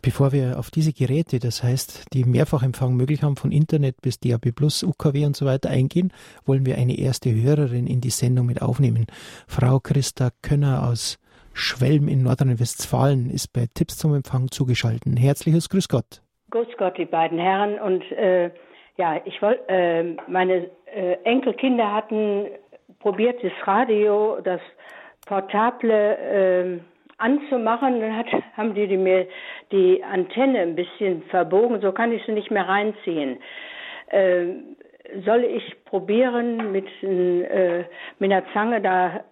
[0.02, 4.52] Bevor wir auf diese Geräte, das heißt, die Mehrfachempfang möglich haben, von Internet bis DAB
[4.56, 6.12] Plus, UKW und so weiter eingehen,
[6.46, 9.06] wollen wir eine erste Hörerin in die Sendung mit aufnehmen.
[9.48, 11.20] Frau Christa Könner aus
[11.54, 15.20] Schwelm in Nordrhein-Westfalen ist bei Tipps zum Empfang zugeschaltet.
[15.20, 16.22] Herzliches Grüß Gott.
[16.50, 17.80] Grüß Gott, die beiden Herren.
[17.80, 18.52] Und äh,
[18.98, 22.48] ja, ich wollte, äh, meine äh, Enkelkinder hatten
[23.00, 24.62] probiert, das Radio, das
[25.32, 26.82] portable ähm,
[27.18, 29.28] anzumachen, dann hat, haben die, die mir
[29.72, 33.38] die Antenne ein bisschen verbogen, so kann ich sie nicht mehr reinziehen.
[34.08, 34.48] Äh,
[35.24, 37.86] soll ich probieren, mit, äh,
[38.20, 39.24] mit einer Zange da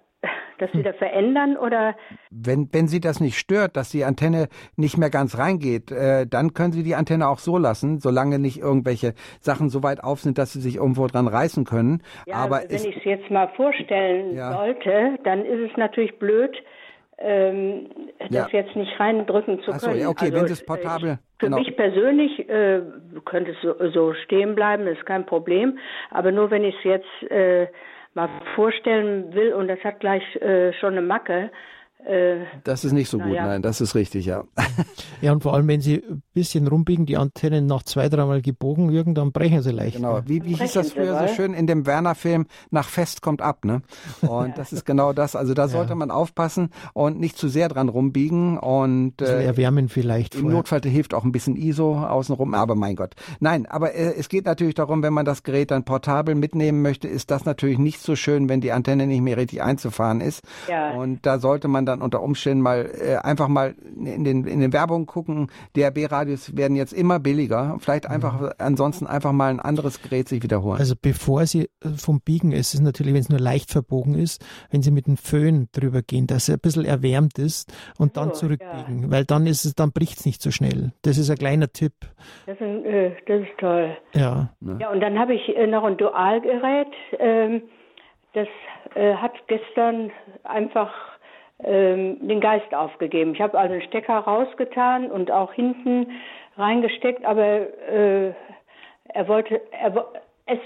[0.60, 1.95] das wieder verändern oder?
[2.29, 6.53] Wenn, wenn Sie das nicht stört, dass die Antenne nicht mehr ganz reingeht, äh, dann
[6.53, 10.38] können Sie die Antenne auch so lassen, solange nicht irgendwelche Sachen so weit auf sind,
[10.38, 12.03] dass Sie sich irgendwo dran reißen können.
[12.27, 14.51] Ja, Aber also wenn ich es jetzt mal vorstellen ja.
[14.53, 16.55] sollte, dann ist es natürlich blöd,
[17.21, 17.88] ähm,
[18.19, 18.47] das ja.
[18.51, 19.79] jetzt nicht reindrücken zu können.
[19.79, 21.19] So, ja, okay, also, wenn es portabel.
[21.38, 21.60] Für genau.
[21.60, 22.82] mich persönlich äh,
[23.25, 25.77] könnte es so, so, stehen bleiben, ist kein Problem.
[26.12, 27.67] Aber nur wenn ich es jetzt äh,
[28.13, 31.52] mal vorstellen will und das hat gleich äh, schon eine Macke,
[32.64, 33.46] das ist nicht so gut, ja.
[33.46, 34.44] nein, das ist richtig, ja.
[35.22, 38.90] Ja, und vor allem, wenn Sie ein bisschen rumbiegen, die Antennen noch zwei, dreimal gebogen
[38.90, 39.98] wirken, dann brechen sie leicht.
[39.98, 43.66] Genau, wie, wie hieß das früher so schön in dem Werner-Film, nach Fest kommt ab,
[43.66, 43.82] ne?
[44.22, 45.96] Und das ist genau das, also da sollte ja.
[45.96, 50.36] man aufpassen und nicht zu sehr dran rumbiegen und äh, erwärmen vielleicht.
[50.36, 50.58] Im vorher.
[50.58, 53.16] Notfall hilft auch ein bisschen ISO außenrum, aber mein Gott.
[53.42, 57.10] Nein, aber äh, es geht natürlich darum, wenn man das Gerät dann portabel mitnehmen möchte,
[57.10, 60.44] ist das natürlich nicht so schön, wenn die Antenne nicht mehr richtig einzufahren ist.
[60.70, 60.92] Ja.
[60.92, 64.73] Und da sollte man dann unter Umständen mal äh, einfach mal in den, in den
[64.73, 65.47] Werbungen gucken.
[65.75, 67.78] DRB-Radios werden jetzt immer billiger.
[67.80, 68.15] Vielleicht mhm.
[68.15, 68.49] einfach mhm.
[68.58, 70.80] ansonsten einfach mal ein anderes Gerät sich wiederholen.
[70.80, 74.45] Also bevor Sie äh, vom Biegen, es ist natürlich, wenn es nur leicht verbogen ist,
[74.71, 78.30] wenn Sie mit dem Föhn drüber gehen, dass er ein bisschen erwärmt ist und dann
[78.30, 79.12] oh, zurückbiegen, ja.
[79.12, 80.93] weil dann ist es, dann bricht es nicht so schnell.
[81.02, 81.93] Das ist ein kleiner Tipp.
[82.45, 83.97] Das ist, äh, das ist toll.
[84.13, 84.49] Ja.
[84.80, 86.88] Ja, und dann habe ich äh, noch ein Dualgerät.
[87.19, 87.63] Ähm,
[88.34, 88.47] das
[88.95, 90.12] äh, hat gestern
[90.43, 90.91] einfach
[91.63, 93.34] ähm, den Geist aufgegeben.
[93.34, 96.08] Ich habe also einen Stecker rausgetan und auch hinten
[96.58, 98.34] reingesteckt, aber äh,
[99.10, 100.06] er wollte, er,
[100.45, 100.60] es,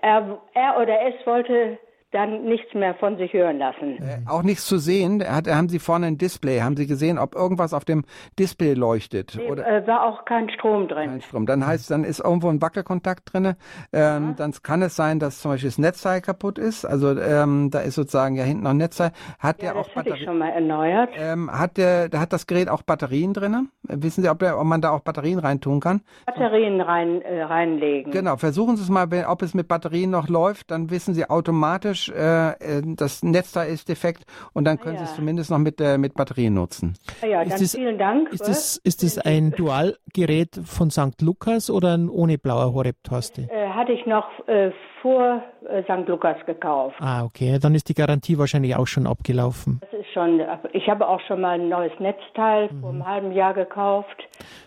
[0.00, 1.78] er, er oder es wollte
[2.10, 3.98] dann nichts mehr von sich hören lassen.
[3.98, 5.22] Äh, auch nichts zu sehen.
[5.22, 6.60] Hat, haben Sie vorne ein Display?
[6.60, 8.04] Haben Sie gesehen, ob irgendwas auf dem
[8.38, 9.34] Display leuchtet?
[9.36, 9.66] Nee, oder?
[9.66, 11.10] Äh, war auch kein Strom drin.
[11.10, 11.46] Kein Strom.
[11.46, 13.46] Dann heißt, dann ist irgendwo ein Wackelkontakt drin.
[13.46, 13.54] Ähm,
[13.92, 14.34] ja.
[14.36, 16.86] Dann kann es sein, dass zum Beispiel das Netzteil kaputt ist.
[16.86, 19.12] Also ähm, da ist sozusagen ja hinten noch ein Netzteil.
[19.38, 20.24] Hat ja, der auch Batterien?
[20.24, 21.10] schon mal erneuert.
[21.14, 23.68] Ähm, hat der, hat das Gerät auch Batterien drin?
[23.82, 26.00] Wissen Sie, ob, der, ob man da auch Batterien reintun kann?
[26.24, 28.12] Batterien rein, äh, reinlegen.
[28.12, 28.38] Genau.
[28.38, 30.70] Versuchen Sie es mal, ob es mit Batterien noch läuft.
[30.70, 35.00] Dann wissen Sie automatisch technisch, äh, äh, das Netzteil ist defekt und dann können ah,
[35.00, 35.06] ja.
[35.06, 36.94] Sie es zumindest noch mit, äh, mit Batterien nutzen.
[37.22, 38.32] Ah, ja, dann das, vielen Dank.
[38.32, 41.20] Ist das, ist das ein Dualgerät von St.
[41.20, 43.48] Lukas oder ein ohne blauer Horeb-Taste?
[43.50, 44.70] Äh, hatte ich noch äh,
[45.02, 46.08] vor äh, St.
[46.08, 46.96] Lukas gekauft.
[47.00, 47.58] Ah, okay.
[47.60, 49.80] Dann ist die Garantie wahrscheinlich auch schon abgelaufen.
[49.80, 50.40] Das ist schon,
[50.72, 52.80] ich habe auch schon mal ein neues Netzteil mhm.
[52.80, 54.16] vor einem halben Jahr gekauft.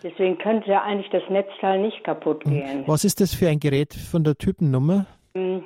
[0.02, 2.50] Deswegen könnte eigentlich das Netzteil nicht kaputt mhm.
[2.50, 2.84] gehen.
[2.86, 5.06] Was ist das für ein Gerät von der Typennummer?
[5.34, 5.64] Mhm.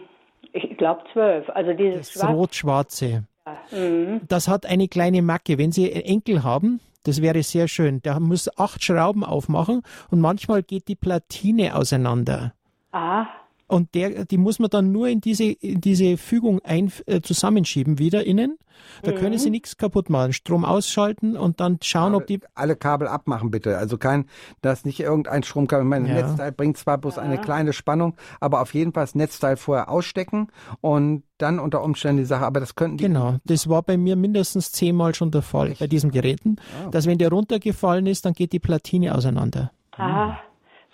[0.56, 1.48] Ich glaube zwölf.
[1.50, 3.24] Also dieses das rot-schwarze.
[3.46, 3.78] Ja.
[3.78, 4.22] Mhm.
[4.28, 5.58] Das hat eine kleine Macke.
[5.58, 8.00] Wenn Sie Enkel haben, das wäre sehr schön.
[8.02, 12.54] Der muss acht Schrauben aufmachen und manchmal geht die Platine auseinander.
[12.92, 13.26] Ah.
[13.68, 17.98] Und der, die muss man dann nur in diese, in diese Fügung ein, äh, zusammenschieben
[17.98, 18.58] wieder innen.
[19.02, 19.16] Da mhm.
[19.16, 20.32] können Sie nichts kaputt machen.
[20.32, 22.40] Strom ausschalten und dann schauen, alle, ob die.
[22.54, 23.78] Alle Kabel abmachen bitte.
[23.78, 24.26] Also kein,
[24.62, 25.84] dass nicht irgendein Stromkabel.
[25.84, 26.14] Mein ja.
[26.14, 27.22] Netzteil bringt zwar bloß ja.
[27.22, 30.48] eine kleine Spannung, aber auf jeden Fall das Netzteil vorher ausstecken
[30.80, 32.46] und dann unter Umständen die Sache.
[32.46, 33.04] Aber das könnten die.
[33.04, 33.36] Genau.
[33.44, 35.80] Das war bei mir mindestens zehnmal schon der Fall Echt?
[35.80, 36.56] bei diesen Geräten.
[36.86, 36.90] Oh.
[36.90, 39.72] Dass wenn der runtergefallen ist, dann geht die Platine auseinander.
[39.92, 40.38] Aha.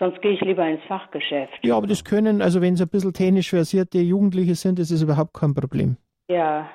[0.03, 1.61] Sonst gehe ich lieber ins Fachgeschäft.
[1.63, 5.01] Ja, aber das können, also wenn es ein bisschen technisch versierte Jugendliche sind, ist es
[5.01, 5.97] überhaupt kein Problem.
[6.29, 6.69] Ja.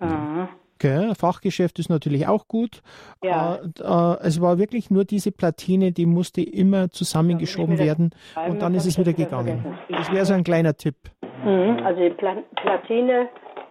[0.00, 0.50] Aha.
[0.74, 2.82] Okay, Fachgeschäft ist natürlich auch gut.
[3.22, 3.54] Ja.
[3.54, 8.10] Äh, äh, es war wirklich nur diese Platine, die musste immer zusammengeschoben ja, werden
[8.48, 9.64] und dann ist es wieder gegangen.
[9.88, 10.96] Das wäre so ein kleiner Tipp.
[11.44, 13.28] Mhm, also die Pla Platine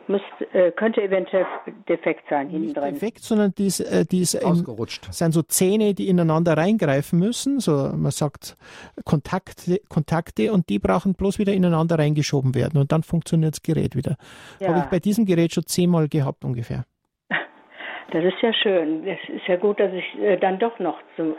[0.08, 1.46] muss, äh, könnte eventuell
[1.88, 2.94] defekt sein hinten drin.
[2.94, 5.06] defekt, sondern die ist, äh, die ist ausgerutscht.
[5.08, 7.60] Im, sind so Zähne, die ineinander reingreifen müssen.
[7.60, 8.58] So, man sagt
[9.06, 13.96] Kontakte, Kontakte und die brauchen bloß wieder ineinander reingeschoben werden und dann funktioniert das Gerät
[13.96, 14.18] wieder.
[14.60, 14.70] Ja.
[14.70, 16.86] Habe ich bei diesem Gerät schon zehnmal gehabt ungefähr.
[18.12, 19.08] Das ist ja schön.
[19.08, 21.36] Es ist ja gut, dass ich äh, dann doch noch zu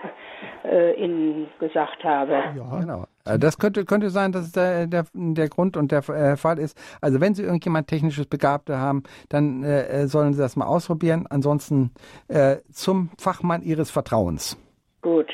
[0.64, 2.32] äh, Ihnen gesagt habe.
[2.32, 3.04] Ja, genau.
[3.24, 6.58] Äh, das könnte, könnte sein, dass es der, der, der Grund und der äh, Fall
[6.58, 6.78] ist.
[7.00, 11.26] Also wenn Sie irgendjemand technisches Begabte haben, dann äh, sollen Sie das mal ausprobieren.
[11.28, 11.92] Ansonsten
[12.28, 14.56] äh, zum Fachmann Ihres Vertrauens.
[15.02, 15.30] Gut.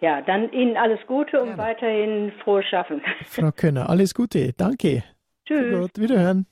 [0.00, 1.62] Ja, dann Ihnen alles Gute und Gerne.
[1.62, 3.00] weiterhin frohes Schaffen.
[3.24, 4.52] Frau Könner, alles Gute.
[4.52, 5.02] Danke.
[5.44, 5.80] Tschüss.
[5.80, 6.46] Gut, wiederhören.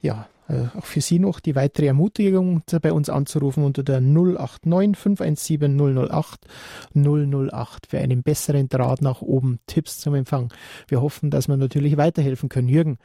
[0.00, 4.96] Ja, äh, auch für Sie noch die weitere Ermutigung, bei uns anzurufen unter der 089
[4.96, 5.76] 517
[6.08, 6.46] 008
[6.94, 10.52] 008 für einen besseren Draht nach oben, Tipps zum Empfang.
[10.88, 12.68] Wir hoffen, dass wir natürlich weiterhelfen können.
[12.68, 12.98] Jürgen,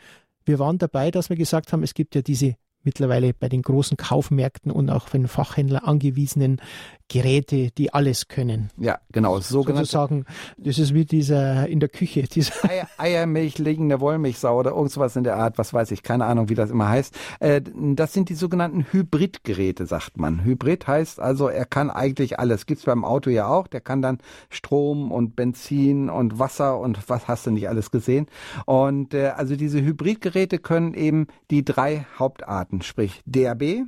[0.45, 3.97] wir waren dabei, dass wir gesagt haben, es gibt ja diese mittlerweile bei den großen
[3.97, 6.61] Kaufmärkten und auch von Fachhändlern angewiesenen
[7.11, 8.69] Geräte, die alles können.
[8.77, 9.37] Ja, genau.
[9.41, 10.25] Sozusagen,
[10.57, 12.23] das ist wie dieser in der Küche.
[12.31, 16.47] Dieser Eier, Eiermilch liegende Wollmilchsau oder irgendwas in der Art, was weiß ich, keine Ahnung,
[16.47, 17.13] wie das immer heißt.
[17.41, 20.45] Äh, das sind die sogenannten Hybridgeräte, sagt man.
[20.45, 22.65] Hybrid heißt also, er kann eigentlich alles.
[22.65, 23.67] Gibt's beim Auto ja auch.
[23.67, 24.19] Der kann dann
[24.49, 28.27] Strom und Benzin und Wasser und was hast du nicht alles gesehen.
[28.65, 33.83] Und äh, also diese Hybridgeräte können eben die drei Hauptarten, sprich DAB,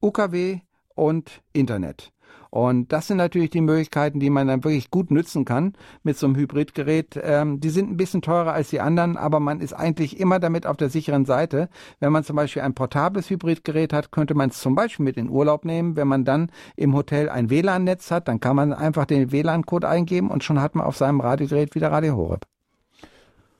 [0.00, 0.60] UKW
[0.94, 2.12] und Internet.
[2.50, 6.26] Und das sind natürlich die Möglichkeiten, die man dann wirklich gut nützen kann mit so
[6.26, 7.18] einem Hybridgerät.
[7.22, 10.66] Ähm, die sind ein bisschen teurer als die anderen, aber man ist eigentlich immer damit
[10.66, 11.68] auf der sicheren Seite.
[12.00, 15.30] Wenn man zum Beispiel ein portables Hybridgerät hat, könnte man es zum Beispiel mit in
[15.30, 15.94] Urlaub nehmen.
[15.94, 20.30] Wenn man dann im Hotel ein WLAN-Netz hat, dann kann man einfach den WLAN-Code eingeben
[20.30, 22.46] und schon hat man auf seinem Radiogerät wieder Radio Horeb.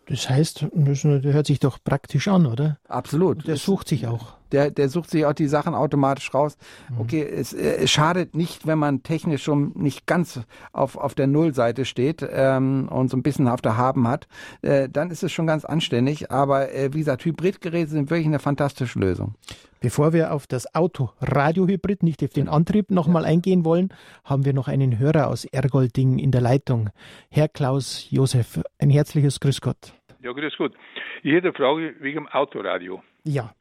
[0.06, 2.78] Das heißt, das hört sich doch praktisch an, oder?
[2.88, 3.46] Absolut.
[3.46, 4.39] Der sucht sich auch.
[4.52, 6.56] Der, der sucht sich auch die Sachen automatisch raus.
[6.90, 7.00] Mhm.
[7.00, 10.40] Okay, es, es schadet nicht, wenn man technisch schon nicht ganz
[10.72, 14.28] auf, auf der Nullseite steht ähm, und so ein bisschen auf der Haben hat.
[14.62, 16.30] Äh, dann ist es schon ganz anständig.
[16.30, 19.34] Aber äh, wie gesagt, Hybridgeräte sind wirklich eine fantastische Lösung.
[19.80, 23.30] Bevor wir auf das Auto Radiohybrid, nicht auf den Antrieb, nochmal ja.
[23.30, 23.88] eingehen wollen,
[24.24, 26.90] haben wir noch einen Hörer aus Ergolding in der Leitung.
[27.30, 29.94] Herr Klaus Josef, ein herzliches Grüß Gott.
[30.22, 30.74] Ja, grüß Gott.
[31.22, 33.02] Ich hätte eine Frage wegen dem Autoradio.
[33.24, 33.54] Ja.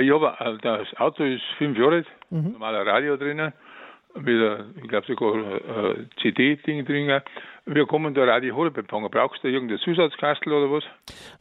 [0.00, 2.52] Ich habe, äh, das Auto ist fünf Jahre alt, mhm.
[2.52, 3.52] normaler Radio drinnen,
[4.14, 4.40] mit,
[4.82, 7.20] ich glaube sogar ein äh, CD-Ding drin.
[7.66, 9.10] Wir kommen da Radio Horeb empfangen.
[9.10, 10.84] Brauchst du irgendeinen Zusatzkastel oder was?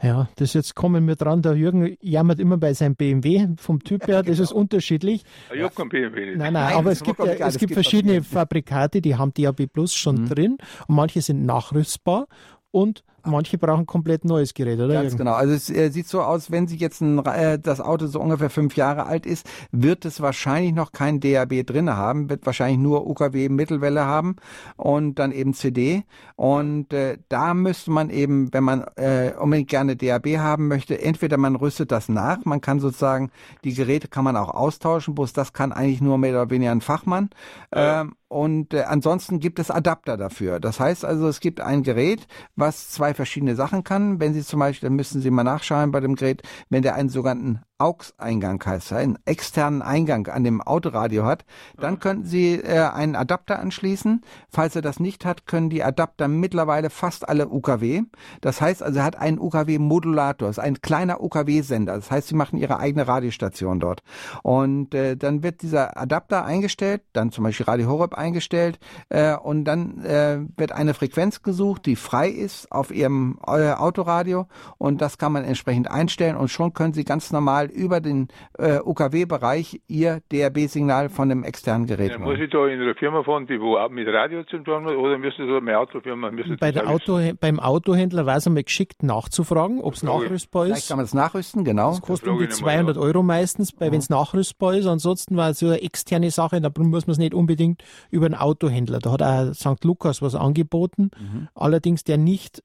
[0.02, 1.42] Ja, das jetzt kommen wir dran.
[1.42, 4.24] Der Jürgen jammert immer bei seinem BMW vom Typ her.
[4.24, 4.44] Das genau.
[4.44, 5.24] ist unterschiedlich.
[5.54, 6.26] Ich habe keinen BMW.
[6.26, 6.38] Nicht.
[6.38, 9.96] Nein, nein, nein aber es gibt, ja, es gibt verschiedene Fabrikate, die haben DAB Plus
[9.96, 10.30] schon mhm.
[10.30, 12.28] drin und manche sind nachrüstbar
[12.72, 14.94] und manche brauchen komplett neues Gerät, oder?
[15.02, 15.34] Ganz genau.
[15.34, 18.50] Also es äh, sieht so aus, wenn Sie jetzt ein, äh, das Auto so ungefähr
[18.50, 23.08] fünf Jahre alt ist, wird es wahrscheinlich noch kein DAB drinne haben, wird wahrscheinlich nur
[23.08, 24.36] UKW Mittelwelle haben
[24.76, 26.04] und dann eben CD.
[26.36, 31.38] Und äh, da müsste man eben, wenn man äh, unbedingt gerne DAB haben möchte, entweder
[31.38, 33.32] man rüstet das nach, man kann sozusagen
[33.64, 36.82] die Geräte kann man auch austauschen, bloß das kann eigentlich nur mehr oder weniger ein
[36.82, 37.30] Fachmann.
[37.74, 38.02] Ja.
[38.02, 40.60] Ähm, und äh, ansonsten gibt es Adapter dafür.
[40.60, 44.20] Das heißt also, es gibt ein Gerät, was zwei verschiedene Sachen kann.
[44.20, 47.10] Wenn Sie zum Beispiel, dann müssen Sie mal nachschauen bei dem Gerät, wenn der einen
[47.10, 51.46] sogenannten AUX-Eingang heißt, einen externen Eingang an dem Autoradio hat,
[51.78, 54.22] dann könnten Sie äh, einen Adapter anschließen.
[54.50, 58.04] Falls er das nicht hat, können die Adapter mittlerweile fast alle UKW.
[58.42, 61.96] Das heißt also, er hat einen UKW-Modulator, ist ein kleiner UKW-Sender.
[61.96, 64.02] Das heißt, Sie machen Ihre eigene Radiostation dort.
[64.42, 69.66] Und äh, dann wird dieser Adapter eingestellt, dann zum Beispiel Radio Horeb eingestellt äh, und
[69.66, 75.18] dann äh, wird eine Frequenz gesucht, die frei ist auf Ihrem äh, Autoradio und das
[75.18, 78.28] kann man entsprechend einstellen und schon können Sie ganz normal über den
[78.58, 83.24] äh, UKW-Bereich Ihr DRB-Signal von dem externen Gerät ja, Muss ich da in einer Firma
[83.24, 86.32] fahren, die wo mit Radio zu tun hat oder müsste so eine Autofirma?
[86.60, 90.72] Bei der Auto, beim Autohändler war es einmal geschickt nachzufragen, ob es nachrüstbar ist.
[90.72, 91.90] Vielleicht kann man es nachrüsten, genau.
[91.92, 94.88] Das kostet um die 200 Euro meistens, wenn es nachrüstbar ist.
[94.88, 98.36] Ansonsten war es so eine externe Sache, da muss man es nicht unbedingt über einen
[98.36, 99.00] Autohändler.
[99.00, 99.84] Da hat auch St.
[99.84, 101.48] Lukas was angeboten, mhm.
[101.56, 102.64] allerdings der nicht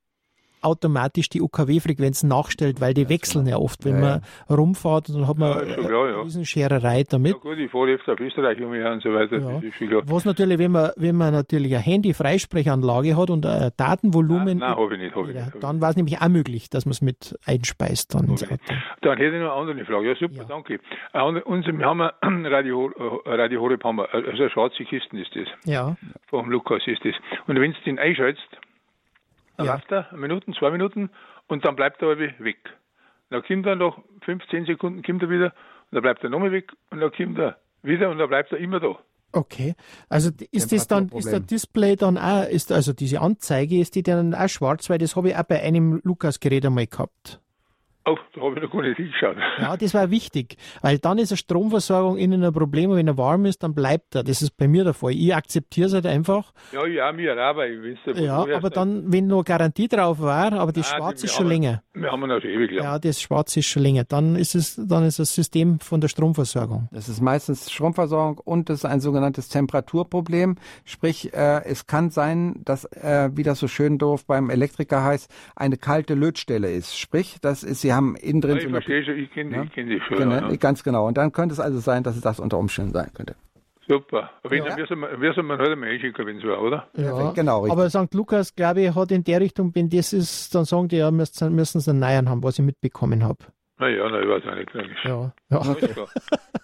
[0.62, 4.54] automatisch die UKW-Frequenzen nachstellt, weil die wechseln ja oft, wenn ja, man ja.
[4.54, 6.20] rumfährt, dann hat man ja, ja.
[6.20, 7.32] eine Schererei damit.
[7.32, 9.38] Ja gut, ich fahre öfter auf Österreich umher und so weiter.
[9.38, 10.00] Ja.
[10.04, 14.58] Was natürlich, wenn man, wenn man natürlich eine Handy-Freisprechanlage hat und ein Datenvolumen.
[14.58, 15.16] Nein, nein habe ich nicht.
[15.16, 18.26] Hab ich nicht dann war es nämlich auch möglich, dass man es mit einspeist dann
[18.28, 18.56] ins Auto.
[19.02, 20.08] Dann hätte ich noch eine andere Frage.
[20.08, 20.80] Ja, super, danke.
[21.44, 25.34] Und wir haben ein Radio, äh, Radio Horeb, haben wir, also eine schwarze Kiste ist
[25.34, 25.48] das.
[25.64, 25.96] Ja.
[26.26, 27.14] Vom Lukas ist das.
[27.46, 28.48] Und wenn du den einschaltest,
[29.56, 29.74] dann ja.
[29.74, 31.10] läuft er, Minuten, zwei Minuten
[31.48, 32.58] und dann bleibt er aber weg.
[33.30, 36.72] Dann kommt er noch 15 Sekunden, kommt er wieder und dann bleibt er nochmal weg
[36.90, 38.98] und dann kommt er wieder und dann bleibt er immer da.
[39.34, 39.74] Okay,
[40.10, 44.02] also ist das dann, ist der Display dann auch, ist also diese Anzeige, ist die
[44.02, 47.40] dann auch schwarz, weil das habe ich auch bei einem Lukas-Gerät einmal gehabt.
[48.04, 49.36] Oh, da habe ich noch gar nicht hingeschaut.
[49.60, 53.16] Ja, das war wichtig, weil dann ist eine Stromversorgung innen ein Problem und wenn er
[53.16, 54.24] warm ist, dann bleibt er.
[54.24, 55.12] Das ist bei mir der Fall.
[55.12, 56.52] Ich akzeptiere es halt einfach.
[56.72, 60.52] Ja, ja, mir auch, weil ich weiß Ja, aber dann, wenn nur Garantie drauf war,
[60.52, 61.82] aber das Nein, Schwarz ist schon haben, länger.
[61.94, 62.84] Wir haben noch ewig lang.
[62.84, 64.02] Ja, das Schwarz ist schon länger.
[64.02, 66.88] Dann ist es, dann ist das System von der Stromversorgung.
[66.90, 70.56] Das ist meistens Stromversorgung und das ist ein sogenanntes Temperaturproblem.
[70.84, 75.30] Sprich, äh, es kann sein, dass, äh, wie das so schön doof beim Elektriker heißt,
[75.54, 76.98] eine kalte Lötstelle ist.
[76.98, 78.56] Sprich, das ist, Sie haben innen drin.
[78.56, 79.66] Ja, ich verstehe schon, ich kenne ja?
[79.66, 80.18] kenn die schon.
[80.18, 80.56] Genau, ja.
[80.56, 81.06] Ganz genau.
[81.06, 83.34] Und dann könnte es also sein, dass es das unter Umständen sein könnte.
[83.88, 84.30] Super.
[84.42, 84.76] Aber ja.
[84.76, 86.88] wir soll wir man heute mal hinschicken, wenn es war, oder?
[86.96, 87.62] Ja, genau.
[87.62, 87.72] Richtig.
[87.72, 88.14] Aber St.
[88.14, 91.54] Lukas, glaube ich, hat in der Richtung, wenn das ist, dann sagen die ja, müssen,
[91.54, 93.38] müssen sie einen neuen haben, was ich mitbekommen habe.
[93.82, 94.70] Naja, na, ich weiß auch nicht.
[95.02, 95.32] Ja.
[95.50, 95.76] ja.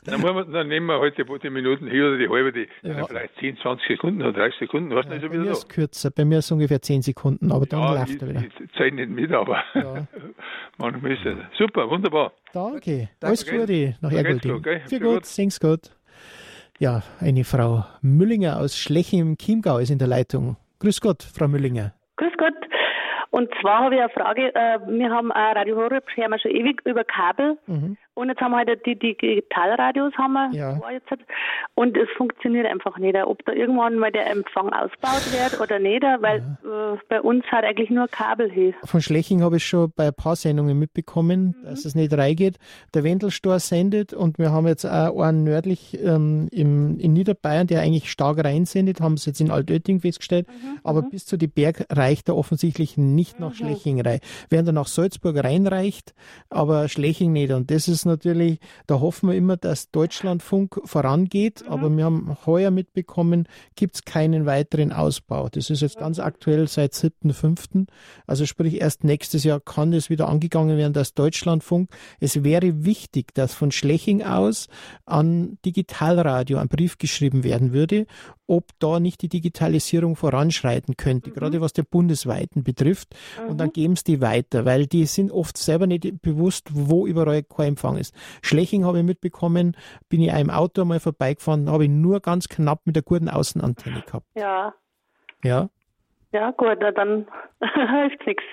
[0.05, 3.05] dann, wir, dann, nehmen wir heute die Minuten hier oder die halbe, die ja.
[3.07, 4.95] vielleicht 10, 20 Sekunden oder 30 Sekunden.
[4.95, 7.81] Was ja, bei mir ist kürzer, bei mir ist es ungefähr 10 Sekunden, aber dann
[7.81, 8.45] ja, läuft er wieder.
[8.45, 10.07] Ich zeige nicht mit, aber ja.
[10.79, 11.37] manchmal ist es.
[11.59, 12.35] Super, wunderbar.
[12.53, 13.09] Danke.
[13.21, 14.63] Alles Gute nach Ergolding.
[14.87, 15.91] Viel gut, sing's gut.
[16.79, 20.57] Ja, eine Frau Müllinger aus Schleching im Chiemgau ist in der Leitung.
[20.79, 21.95] Grüß Gott, Frau Müllinger.
[22.17, 22.55] Grüß Gott.
[23.31, 24.55] Und zwar habe ich eine Frage.
[24.55, 27.59] Äh, wir haben Radio Horeb, hören wir schon ewig über Kabel.
[27.67, 27.97] Mhm.
[28.19, 30.81] Und jetzt haben wir halt die Digitalradios haben wir ja.
[31.77, 33.17] und es funktioniert einfach nicht.
[33.17, 36.95] Ob da irgendwann mal der Empfang ausgebaut wird oder nicht, weil ja.
[36.95, 38.75] äh, bei uns hat eigentlich nur Kabel hier.
[38.83, 41.67] Von Schleching habe ich schon bei ein paar Sendungen mitbekommen, mhm.
[41.67, 42.59] dass es nicht reingeht.
[42.93, 47.83] Der Wendelstor sendet und wir haben jetzt auch einen nördlich ähm, im, in Niederbayern, der
[47.83, 50.81] eigentlich stark reinsendet, haben sie jetzt in Altötting festgestellt, mhm.
[50.83, 51.11] aber mhm.
[51.11, 53.55] bis zu die Berg reicht er offensichtlich nicht nach mhm.
[53.55, 54.19] Schleching rein.
[54.51, 56.15] Während er nach Salzburg reinreicht,
[56.51, 57.53] aber Schleching nicht.
[57.53, 61.73] Und das ist natürlich, da hoffen wir immer, dass Deutschlandfunk vorangeht, mhm.
[61.73, 65.49] aber wir haben heuer mitbekommen, gibt es keinen weiteren Ausbau.
[65.49, 67.87] Das ist jetzt ganz aktuell seit 7.5.
[68.27, 73.35] Also sprich, erst nächstes Jahr kann das wieder angegangen werden, dass Deutschlandfunk, es wäre wichtig,
[73.35, 74.69] dass von Schleching aus
[75.07, 78.07] an Digitalradio ein Brief geschrieben werden würde,
[78.49, 81.35] ob da nicht die Digitalisierung voranschreiten könnte, mhm.
[81.35, 83.15] gerade was den bundesweiten betrifft.
[83.41, 83.51] Mhm.
[83.51, 83.73] Und dann mhm.
[83.73, 87.99] geben es die weiter, weil die sind oft selber nicht bewusst, wo überall kein Empfang
[87.99, 88.15] ist.
[88.43, 89.77] Schleching habe ich mitbekommen,
[90.09, 94.03] bin ich einem Auto mal vorbeigefahren, habe ich nur ganz knapp mit der guten Außenantenne
[94.07, 94.27] gehabt.
[94.35, 94.75] Ja.
[95.45, 95.69] Ja.
[96.31, 97.27] Ja, gut, dann
[97.61, 98.45] hilft nichts.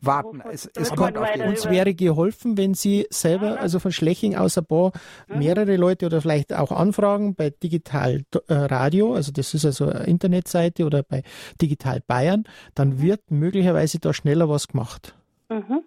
[0.00, 4.64] Warten, es, es kommt Uns wäre geholfen, wenn Sie selber, also von Schleching aus ein
[4.64, 4.92] paar,
[5.28, 10.06] mehrere Leute oder vielleicht auch Anfragen bei Digital äh, Radio, also das ist also eine
[10.06, 11.22] Internetseite oder bei
[11.60, 13.02] Digital Bayern, dann mhm.
[13.02, 15.14] wird möglicherweise da schneller was gemacht.
[15.50, 15.84] Mhm.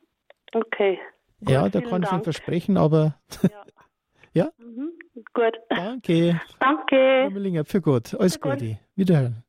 [0.54, 1.00] Okay.
[1.40, 3.50] Gut, ja, da kann ich Ihnen versprechen, aber ja.
[4.34, 4.50] ja?
[4.60, 4.92] Mhm.
[5.34, 5.58] Gut.
[5.70, 6.40] Danke.
[6.60, 7.24] Danke.
[7.24, 8.14] Frau Millinger, für gut.
[8.14, 8.78] Alles Gute.
[8.96, 9.44] Wiederhören.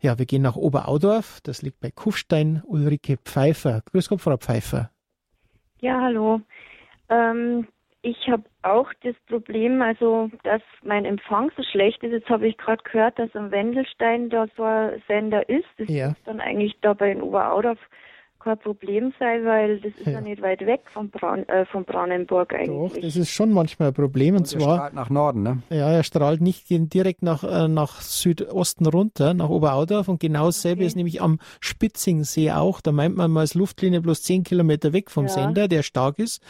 [0.00, 1.40] Ja, wir gehen nach Oberaudorf.
[1.42, 2.62] Das liegt bei Kufstein.
[2.66, 3.82] Ulrike Pfeiffer.
[3.90, 4.90] Grüß Gott, Frau Pfeiffer.
[5.80, 6.40] Ja, hallo.
[7.08, 7.66] Ähm,
[8.02, 12.12] ich habe auch das Problem, also dass mein Empfang so schlecht ist.
[12.12, 15.68] Jetzt habe ich gerade gehört, dass am Wendelstein da so ein Sender ist.
[15.76, 16.08] Das ja.
[16.08, 17.78] ist dann eigentlich dabei in Oberaudorf
[18.40, 21.84] kein Problem sein, weil das ist ja, ja nicht weit weg von, Braun, äh, von
[21.84, 22.92] Brandenburg eigentlich.
[22.94, 24.34] Doch, das ist schon manchmal ein Problem.
[24.34, 24.76] Und, und zwar.
[24.76, 25.62] strahlt nach Norden, ne?
[25.70, 30.08] Ja, er strahlt nicht direkt nach, äh, nach Südosten runter, nach Oberaudorf.
[30.08, 30.86] Und genau dasselbe okay.
[30.86, 32.80] ist nämlich am Spitzingsee auch.
[32.80, 35.30] Da meint man, man ist Luftlinie bloß zehn Kilometer weg vom ja.
[35.30, 36.42] Sender, der stark ist.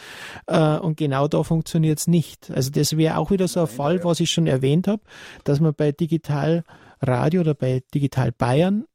[0.47, 2.51] Äh, und genau da funktioniert es nicht.
[2.51, 5.01] Also das wäre auch wieder so ein Fall, was ich schon erwähnt habe,
[5.43, 6.63] dass man bei Digital
[7.01, 8.85] Radio oder bei Digital Bayern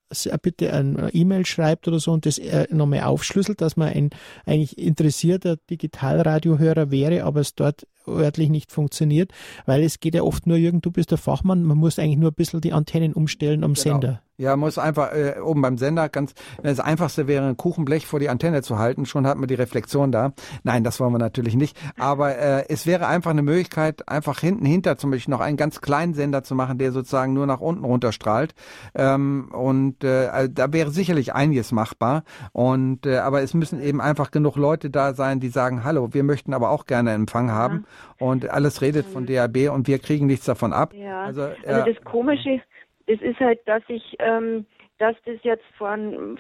[0.43, 4.11] bitte ein E-Mail schreibt oder so und das äh, nochmal aufschlüsselt, dass man ein
[4.45, 9.33] eigentlich interessierter Digitalradiohörer wäre, aber es dort örtlich nicht funktioniert,
[9.65, 12.31] weil es geht ja oft nur, Jürgen, du bist der Fachmann, man muss eigentlich nur
[12.31, 13.83] ein bisschen die Antennen umstellen am genau.
[13.83, 14.23] Sender.
[14.39, 18.29] Ja, muss einfach äh, oben beim Sender ganz, das einfachste wäre ein Kuchenblech vor die
[18.29, 20.33] Antenne zu halten, schon hat man die Reflexion da.
[20.63, 21.79] Nein, das wollen wir natürlich nicht.
[21.99, 25.81] Aber äh, es wäre einfach eine Möglichkeit, einfach hinten hinter zum Beispiel noch einen ganz
[25.81, 28.55] kleinen Sender zu machen, der sozusagen nur nach unten runterstrahlt.
[28.95, 32.25] Ähm, und äh, also da wäre sicherlich einiges machbar.
[32.53, 36.25] Und äh, aber es müssen eben einfach genug Leute da sein, die sagen, hallo, wir
[36.25, 37.87] möchten aber auch gerne Empfang haben.
[38.21, 38.27] Ja.
[38.27, 40.93] Und alles redet von DAB und wir kriegen nichts davon ab.
[40.93, 41.25] Ja.
[41.25, 42.61] Also, äh, also das Komische
[43.07, 44.67] das ist halt, dass ich, ähm,
[44.99, 45.97] dass das jetzt vor,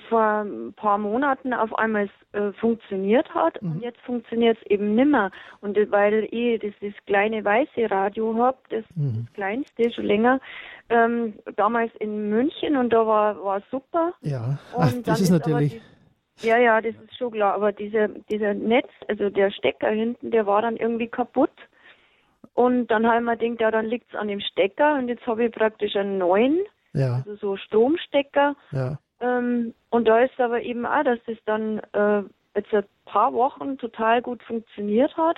[0.08, 3.72] vor ein paar Monaten auf einmal äh, funktioniert hat mhm.
[3.72, 5.30] und jetzt funktioniert es eben nimmer.
[5.60, 9.26] Und weil ich das, das kleine weiße Radio habe, das, mhm.
[9.26, 10.40] das kleinste schon länger,
[10.88, 14.14] ähm, damals in München und da war war super.
[14.22, 15.80] Ja, Ach, das ist, natürlich.
[16.42, 17.54] Ja, ja, das ist schon klar.
[17.54, 21.50] Aber dieser dieser Netz, also der Stecker hinten, der war dann irgendwie kaputt.
[22.56, 25.26] Und dann habe ich mir gedacht, ja, dann liegt es an dem Stecker und jetzt
[25.26, 26.58] habe ich praktisch einen neuen,
[26.94, 27.16] ja.
[27.16, 28.56] also so Stromstecker.
[28.72, 28.98] Ja.
[29.20, 32.22] Ähm, und da ist aber eben auch, dass das dann äh,
[32.54, 35.36] jetzt ein paar Wochen total gut funktioniert hat.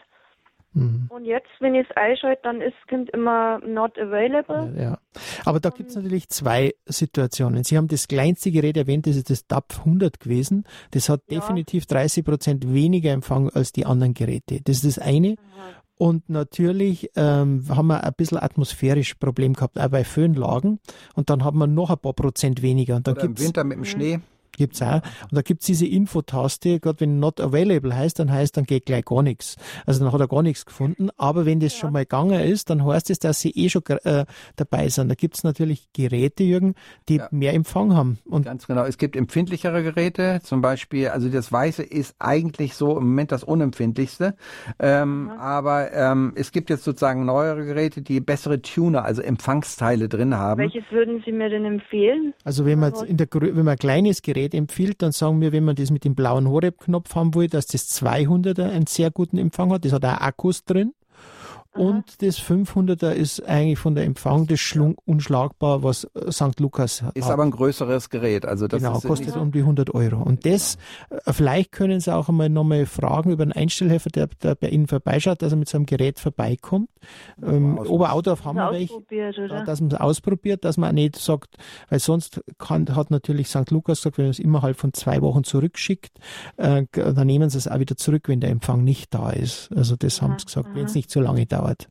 [0.74, 1.07] Mhm.
[1.09, 4.72] Und jetzt, wenn ich es einschalte, dann ist kommt immer not available.
[4.81, 4.98] Ja,
[5.44, 7.64] aber da gibt es natürlich zwei Situationen.
[7.64, 10.62] Sie haben das kleinste Gerät erwähnt, das ist das DAP 100 gewesen.
[10.92, 11.40] Das hat ja.
[11.40, 14.61] definitiv 30 Prozent weniger Empfang als die anderen Geräte.
[14.62, 15.35] Das ist das eine.
[15.57, 15.83] Aha.
[15.99, 20.79] Und natürlich ähm, haben wir ein bisschen atmosphärisch Problem gehabt, auch bei Föhnlagen.
[21.15, 22.97] Und dann haben wir noch ein paar Prozent weniger.
[22.97, 24.21] Und dann Oder im Winter mit dem Schnee.
[24.57, 25.03] Gibt's auch.
[25.23, 29.05] Und da gibt's diese Infotaste, gerade wenn not available heißt, dann heißt, dann geht gleich
[29.05, 29.57] gar nichts.
[29.87, 31.11] Also dann hat er gar nichts gefunden.
[31.17, 31.81] Aber wenn das ja.
[31.81, 34.25] schon mal gegangen ist, dann heißt es, dass sie eh schon äh,
[34.57, 35.09] dabei sind.
[35.09, 36.75] Da gibt's natürlich Geräte, Jürgen,
[37.09, 37.29] die ja.
[37.31, 38.19] mehr Empfang haben.
[38.25, 38.85] Und Ganz genau.
[38.85, 43.45] Es gibt empfindlichere Geräte, zum Beispiel, also das Weiße ist eigentlich so im Moment das
[43.45, 44.35] unempfindlichste.
[44.79, 45.31] Ähm, mhm.
[45.31, 50.61] Aber ähm, es gibt jetzt sozusagen neuere Geräte, die bessere Tuner, also Empfangsteile drin haben.
[50.61, 52.35] Welches würden Sie mir denn empfehlen?
[52.45, 55.51] Also wenn man in der wenn man ein kleines Gerät Gerät empfiehlt, dann sagen wir,
[55.51, 59.37] wenn man das mit dem blauen Horeb-Knopf haben will, dass das 200er einen sehr guten
[59.37, 59.85] Empfang hat.
[59.85, 60.94] Das hat auch Akkus drin.
[61.74, 66.59] Und das 500er ist eigentlich von der Empfang das Schlung unschlagbar, was äh, St.
[66.61, 67.14] Lukas hat.
[67.14, 68.46] Ist aber ein größeres Gerät.
[68.46, 70.22] Also das genau, kostet um die 100 Euro.
[70.22, 70.76] Und das,
[71.11, 74.88] äh, vielleicht können Sie auch einmal nochmal fragen über einen Einstellhelfer, der, der bei Ihnen
[74.88, 76.88] vorbeischaut, dass er mit seinem Gerät vorbeikommt.
[77.42, 79.00] Ähm, Oberaudorf haben wir welche,
[79.64, 81.57] dass man es ausprobiert, dass man nicht sagt,
[81.90, 83.70] weil sonst kann, hat natürlich St.
[83.70, 86.18] Lukas gesagt, wenn man es innerhalb von zwei Wochen zurückschickt,
[86.57, 89.70] äh, dann nehmen sie es auch wieder zurück, wenn der Empfang nicht da ist.
[89.76, 91.88] Also das haben sie gesagt, wenn es nicht so lange dauert dauert.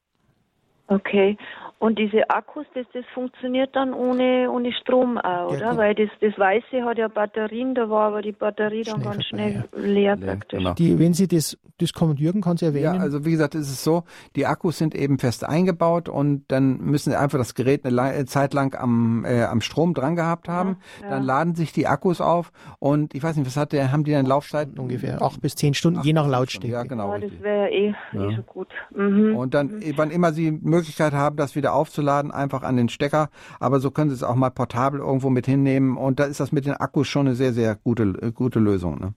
[0.89, 1.37] Okay.
[1.79, 5.59] Und diese Akkus, das, das funktioniert dann ohne, ohne Strom auch, oder?
[5.59, 9.23] Ja, Weil das, das Weiße hat ja Batterien, da war aber die Batterie dann ganz
[9.25, 9.79] schnell ja.
[9.79, 10.57] leer praktisch.
[10.57, 10.73] Genau.
[10.73, 12.95] Die, wenn Sie das, das kommt, Jürgen kann Sie erwähnen.
[12.95, 14.03] Ja, also wie gesagt, es ist so,
[14.35, 18.55] die Akkus sind eben fest eingebaut und dann müssen Sie einfach das Gerät eine Zeit
[18.55, 20.77] lang am, äh, am Strom dran gehabt haben.
[21.03, 24.03] Ja, dann laden sich die Akkus auf und ich weiß nicht, was hat der, haben
[24.03, 24.79] die dann Laufzeit?
[24.79, 26.73] Ungefähr acht bis zehn Stunden, je nach Lautstärke.
[26.73, 27.13] Ja, genau.
[27.13, 28.69] Ja, das wäre eh, eh schon gut.
[28.95, 29.35] Mhm.
[29.35, 29.93] Und dann, mhm.
[29.95, 33.29] wann immer Sie Möglichkeit haben, das wieder wieder aufzuladen, einfach an den Stecker.
[33.59, 35.97] Aber so können Sie es auch mal portabel irgendwo mit hinnehmen.
[35.97, 38.99] Und da ist das mit den Akkus schon eine sehr, sehr gute, gute Lösung.
[38.99, 39.13] Ne?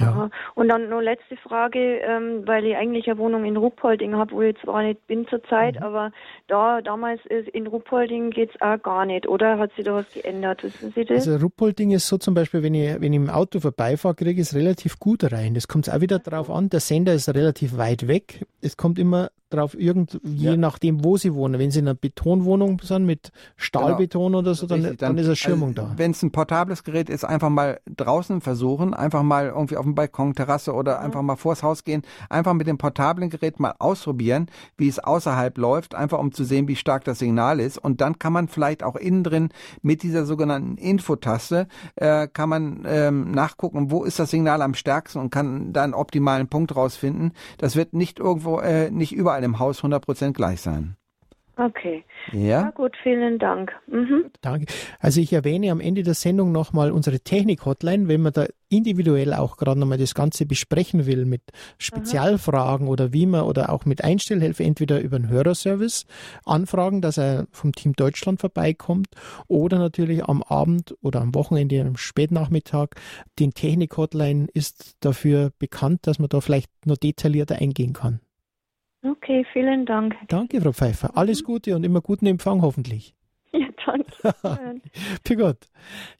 [0.00, 0.30] Ja.
[0.54, 4.42] Und dann noch letzte Frage, ähm, weil ich eigentlich eine Wohnung in Ruppolding habe, wo
[4.42, 5.82] ich zwar nicht bin zurzeit, mhm.
[5.82, 6.12] aber
[6.48, 9.58] da damals ist in Ruppolding geht es auch gar nicht, oder?
[9.58, 10.62] Hat sich da was geändert?
[10.62, 11.28] Wissen Sie das?
[11.28, 14.48] Also Ruppolding ist so zum Beispiel, wenn ich, wenn ich im Auto vorbeifahre, kriege ich
[14.48, 15.54] es relativ gut rein.
[15.54, 18.46] Das kommt auch wieder drauf an, der Sender ist relativ weit weg.
[18.60, 20.56] Es kommt immer drauf, irgend, je ja.
[20.56, 21.58] nachdem, wo sie wohnen.
[21.58, 24.38] Wenn sie in einer Betonwohnung sind mit Stahlbeton genau.
[24.38, 25.94] oder so, dann, dann, dann, ist eine Schirmung also, da.
[25.96, 29.94] Wenn es ein portables Gerät ist, einfach mal draußen versuchen, einfach mal irgendwie auf dem
[29.94, 31.06] Balkon, Terrasse oder mhm.
[31.06, 35.56] einfach mal vors Haus gehen, einfach mit dem portablen Gerät mal ausprobieren, wie es außerhalb
[35.58, 37.78] läuft, einfach um zu sehen, wie stark das Signal ist.
[37.78, 39.48] Und dann kann man vielleicht auch innen drin
[39.82, 41.66] mit dieser sogenannten Infotaste,
[41.96, 45.94] äh, kann man ähm, nachgucken, wo ist das Signal am stärksten und kann da einen
[45.94, 47.32] optimalen Punkt rausfinden.
[47.58, 50.96] Das wird nicht irgendwo, äh, nicht überall überall im Haus 100% gleich sein.
[51.60, 52.04] Okay.
[52.32, 52.40] Ja.
[52.40, 53.70] ja gut, vielen Dank.
[53.86, 54.30] Mhm.
[54.40, 54.72] Danke.
[54.98, 59.58] Also ich erwähne am Ende der Sendung nochmal unsere Technik-Hotline, wenn man da individuell auch
[59.58, 61.42] gerade nochmal das Ganze besprechen will mit
[61.76, 62.90] Spezialfragen mhm.
[62.90, 66.06] oder wie man oder auch mit Einstellhilfe, entweder über einen Hörerservice
[66.46, 69.08] anfragen, dass er vom Team Deutschland vorbeikommt
[69.46, 72.92] oder natürlich am Abend oder am Wochenende, am Spätnachmittag.
[73.38, 78.20] Den Technik-Hotline ist dafür bekannt, dass man da vielleicht noch detaillierter eingehen kann.
[79.02, 80.14] Okay, vielen Dank.
[80.28, 81.16] Danke, Frau Pfeiffer.
[81.16, 83.14] Alles Gute und immer guten Empfang hoffentlich.
[83.86, 83.94] Ja,
[84.42, 84.80] danke.
[85.26, 85.58] Für Gott.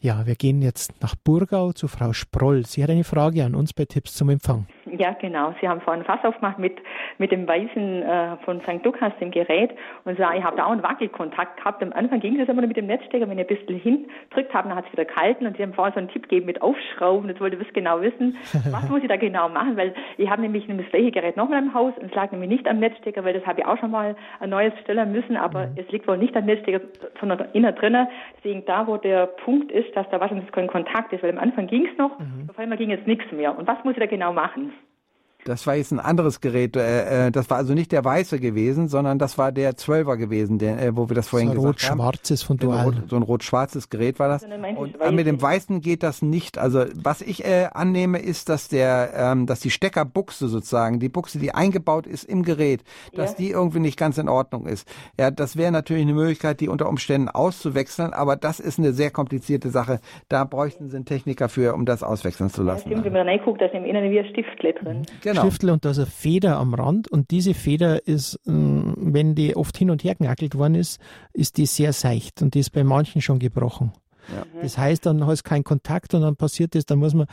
[0.01, 2.65] Ja, wir gehen jetzt nach Burgau zu Frau Sproll.
[2.65, 4.67] Sie hat eine Frage an uns bei Tipps zum Empfang.
[5.01, 5.55] Ja, genau.
[5.61, 6.77] Sie haben vorhin Fass aufgemacht mit,
[7.19, 8.85] mit dem Weißen äh, von St.
[8.85, 9.71] Lukas, dem Gerät.
[10.05, 11.83] Und so, ich habe da auch einen Wackelkontakt gehabt.
[11.83, 13.29] Am Anfang ging es immer nur mit dem Netzstecker.
[13.29, 15.47] Wenn ihr ein bisschen hindrückt habt, dann hat es wieder gehalten.
[15.47, 17.29] Und Sie haben vorhin so einen Tipp gegeben mit Aufschrauben.
[17.29, 18.37] Jetzt wollte ich genau wissen,
[18.71, 19.77] was muss ich da genau machen?
[19.77, 22.69] Weil ich habe nämlich das gleiche Gerät nochmal im Haus und es lag nämlich nicht
[22.69, 25.37] am Netzstecker, weil das habe ich auch schon mal ein neues stellen müssen.
[25.37, 25.77] Aber mhm.
[25.77, 26.81] es liegt wohl nicht am Netzstecker,
[27.21, 28.09] sondern innen drinnen.
[28.37, 31.23] Deswegen da, wo der Punkt ist, dass da wahrscheinlich kein Kontakt ist.
[31.23, 32.49] Weil am Anfang ging es noch, mhm.
[32.49, 33.57] auf einmal ging jetzt nichts mehr.
[33.57, 34.73] Und was muss ich da genau machen?
[35.45, 36.77] Das war jetzt ein anderes Gerät.
[36.77, 40.59] Äh, äh, das war also nicht der weiße gewesen, sondern das war der Zwölfer gewesen,
[40.59, 42.01] der, äh, wo wir das vorhin so gesagt haben.
[42.01, 43.05] Rot-schwarzes von Dual.
[43.09, 44.45] So ein rot-schwarzes Gerät war das.
[44.45, 46.59] Und äh, mit dem weißen geht das nicht.
[46.59, 51.39] Also was ich äh, annehme, ist, dass der, ähm, dass die Steckerbuchse sozusagen, die Buchse,
[51.39, 52.83] die eingebaut ist im Gerät,
[53.15, 53.37] dass ja.
[53.39, 54.87] die irgendwie nicht ganz in Ordnung ist.
[55.19, 59.11] Ja, das wäre natürlich eine Möglichkeit, die unter Umständen auszuwechseln, aber das ist eine sehr
[59.11, 60.01] komplizierte Sache.
[60.29, 62.89] Da bräuchten Sie einen Techniker für, um das auswechseln zu lassen.
[62.89, 65.03] Ja, stimmt, wenn man reinguckt, da ist im Inneren wie ein Stiftle drin.
[65.23, 65.30] Genau.
[65.31, 65.43] Genau.
[65.43, 69.57] Stiftel und da ist eine Feder am Rand und diese Feder ist, ähm, wenn die
[69.57, 71.01] oft hin und her genackelt worden ist,
[71.33, 73.93] ist die sehr seicht und die ist bei manchen schon gebrochen.
[74.29, 74.45] Ja.
[74.63, 77.27] Das heißt, dann hast du keinen Kontakt und dann passiert das, dann muss man,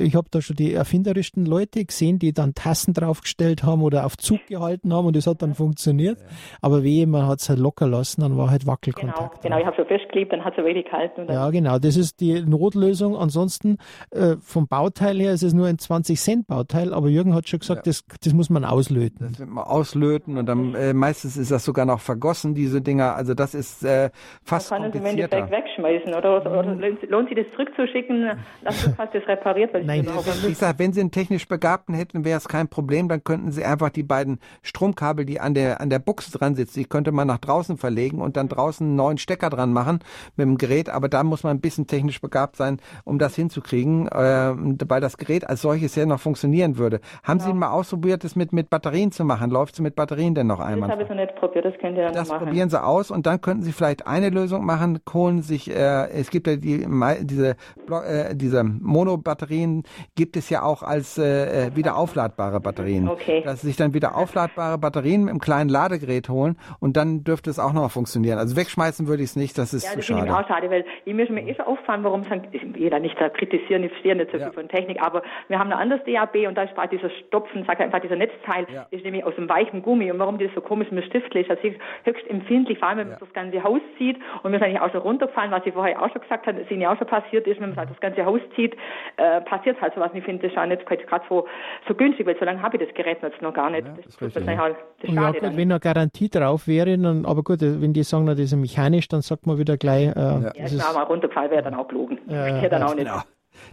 [0.00, 4.16] ich habe da schon die erfinderischsten Leute gesehen, die dann Tassen draufgestellt haben oder auf
[4.16, 6.18] Zug gehalten haben und das hat dann funktioniert.
[6.60, 9.42] Aber wie man hat es halt locker lassen, dann war halt Wackelkontakt.
[9.42, 11.26] Genau, genau ich habe so festgeklebt, dann hat es wirklich gehalten.
[11.28, 13.16] ja, genau, das ist die Notlösung.
[13.16, 13.78] Ansonsten
[14.10, 17.60] äh, vom Bauteil her ist es nur ein 20 Cent Bauteil, aber Jürgen hat schon
[17.60, 17.90] gesagt, ja.
[17.90, 19.28] das, das muss man auslöten.
[19.30, 23.14] Das wird man auslöten und dann äh, meistens ist das sogar noch vergossen, diese Dinger.
[23.14, 24.10] Also das ist äh,
[24.42, 25.36] fast man kann komplizierter.
[25.36, 28.30] es im Endeffekt wegschmeißen oder oder, oder lohnt sich das zurückzuschicken,
[28.64, 29.74] dass du hast das repariert?
[29.74, 33.08] Weil Nein, ich, ich sag, wenn Sie einen technisch Begabten hätten, wäre es kein Problem,
[33.08, 36.80] dann könnten Sie einfach die beiden Stromkabel, die an der, an der Buchse dran sitzen,
[36.80, 40.00] die könnte man nach draußen verlegen und dann draußen einen neuen Stecker dran machen
[40.36, 44.08] mit dem Gerät, aber da muss man ein bisschen technisch begabt sein, um das hinzukriegen,
[44.08, 44.52] äh,
[44.88, 47.00] weil das Gerät als solches ja noch funktionieren würde.
[47.22, 47.52] Haben genau.
[47.52, 49.50] Sie mal ausprobiert, das mit, mit Batterien zu machen?
[49.50, 50.88] Läuft es mit Batterien denn noch einmal?
[50.88, 52.40] Das habe ich noch nicht probiert, das könnt ihr dann das machen.
[52.40, 56.13] Das probieren Sie aus und dann könnten Sie vielleicht eine Lösung machen, holen sich, äh,
[56.14, 56.86] es gibt ja die,
[57.22, 57.56] diese,
[57.90, 59.82] äh, diese Mono-Batterien
[60.16, 63.08] gibt es ja auch als äh, äh, wieder aufladbare Batterien.
[63.08, 63.42] Okay.
[63.44, 67.50] Dass sie sich dann wieder aufladbare Batterien mit einem kleinen Ladegerät holen und dann dürfte
[67.50, 68.38] es auch noch funktionieren.
[68.38, 70.26] Also wegschmeißen würde ich es nicht, das ist ja, zu das schade.
[70.26, 73.20] Ja, auch schade, weil ich mir schon mal eh schon auffallen, warum sagen, jeder nicht
[73.20, 74.52] da kritisieren, ich verstehe nicht so viel ja.
[74.52, 78.00] von Technik, aber wir haben ein anderes DAB und da ist dieser Stopfen, sag einfach
[78.00, 78.86] dieser Netzteil, ja.
[78.90, 81.58] ist nämlich aus dem weichen Gummi und warum das so komisch mit Stift ist, das
[81.62, 84.80] ist höchst empfindlich, vor allem wenn man das ganze Haus zieht und mir ist eigentlich
[84.80, 87.06] auch schon runtergefallen, was ich vorher auch schon gesagt habe, das ist ja auch schon
[87.06, 88.76] passiert ist, wenn man halt das ganze Haus zieht,
[89.16, 90.10] äh, passiert halt sowas.
[90.12, 91.46] Und ich finde das auch nicht gerade so,
[91.88, 93.86] so günstig, weil so lange habe ich das Gerät jetzt noch gar nicht.
[93.86, 97.42] Ja, das, das, das, halt, das ja, gut, wenn eine Garantie drauf wäre, dann, aber
[97.42, 100.08] gut, wenn die sagen, das ist mechanisch, dann sagt man wieder gleich.
[100.08, 102.18] Äh, ja, ja ist mal runtergefallen, wäre dann auch gelogen.
[102.26, 103.06] Ja, ja, dann auch nicht.
[103.06, 103.22] Genau.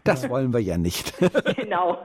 [0.04, 1.14] Das wollen wir ja nicht.
[1.58, 1.98] genau.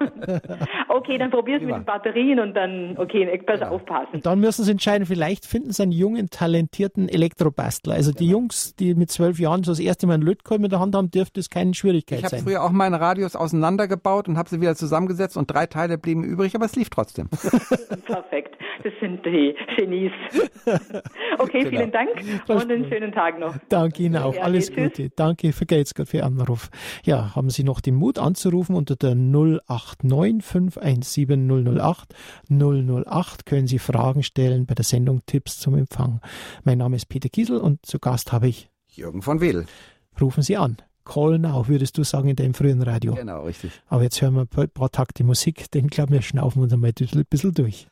[0.89, 3.77] Okay, dann probieren Sie mit den Batterien und dann, okay, besser genau.
[3.77, 4.21] aufpassen.
[4.23, 7.95] Dann müssen Sie entscheiden, vielleicht finden Sie einen jungen, talentierten Elektrobastler.
[7.95, 8.39] Also die genau.
[8.39, 11.11] Jungs, die mit zwölf Jahren so das erste Mal einen Lötkolben in der Hand haben,
[11.11, 12.39] dürfte es keine Schwierigkeit ich sein.
[12.39, 15.99] Ich habe früher auch meine Radios auseinandergebaut und habe sie wieder zusammengesetzt und drei Teile
[15.99, 17.29] blieben übrig, aber es lief trotzdem.
[18.07, 18.57] Perfekt.
[18.83, 20.13] Das sind die Genies.
[21.39, 21.71] Okay, genau.
[21.71, 22.11] vielen Dank
[22.49, 23.55] und einen schönen Tag noch.
[23.69, 24.35] Danke Ihnen auch.
[24.35, 25.11] Ja, Alles Gute.
[25.11, 26.71] Danke für Geht's für Ihren Anruf.
[27.05, 32.15] Ja, haben Sie noch den Mut anzurufen unter der 089 517 008
[32.49, 36.21] 008 können Sie Fragen stellen bei der Sendung Tipps zum Empfang.
[36.65, 39.67] Mein Name ist Peter Kiesel und zu Gast habe ich Jürgen von Wedel.
[40.19, 40.79] Rufen Sie an.
[41.05, 43.15] Call now, würdest du sagen in deinem frühen Radio.
[43.15, 43.71] Genau, richtig.
[43.87, 46.93] Aber jetzt hören wir ein paar Takte Musik, denn ich glaube, wir schnaufen uns einmal
[46.99, 47.87] ein bisschen durch.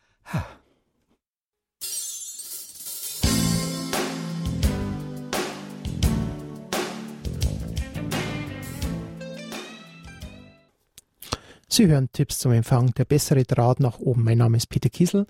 [11.75, 14.23] Sie hören Tipps zum Empfang, der bessere Draht nach oben.
[14.23, 15.27] Mein Name ist Peter Kiesel.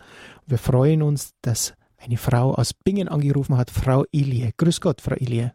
[0.46, 4.52] Wir freuen uns, dass eine Frau aus Bingen angerufen hat, Frau Ilie.
[4.54, 5.54] Grüß Gott, Frau Ilie.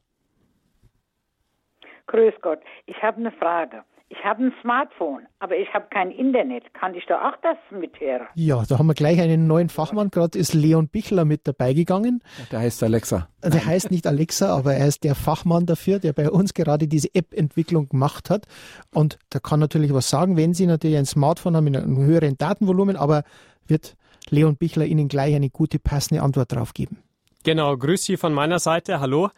[2.07, 2.61] Grüß Gott.
[2.87, 3.83] Ich habe eine Frage.
[4.11, 6.73] Ich habe ein Smartphone, aber ich habe kein Internet.
[6.73, 8.27] Kann ich da auch das mithören?
[8.33, 10.09] Ja, da haben wir gleich einen neuen Fachmann.
[10.09, 12.23] Gerade ist Leon Bichler mit dabei gegangen.
[12.51, 13.27] Der heißt Alexa.
[13.43, 17.13] Der heißt nicht Alexa, aber er ist der Fachmann dafür, der bei uns gerade diese
[17.13, 18.47] App-Entwicklung gemacht hat.
[18.91, 22.35] Und da kann natürlich was sagen, wenn Sie natürlich ein Smartphone haben mit einem höheren
[22.35, 23.23] Datenvolumen, aber
[23.67, 23.95] wird
[24.31, 26.97] Leon Bichler Ihnen gleich eine gute, passende Antwort darauf geben.
[27.43, 28.99] Genau, grüß Sie von meiner Seite.
[28.99, 29.29] Hallo.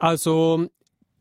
[0.00, 0.66] Also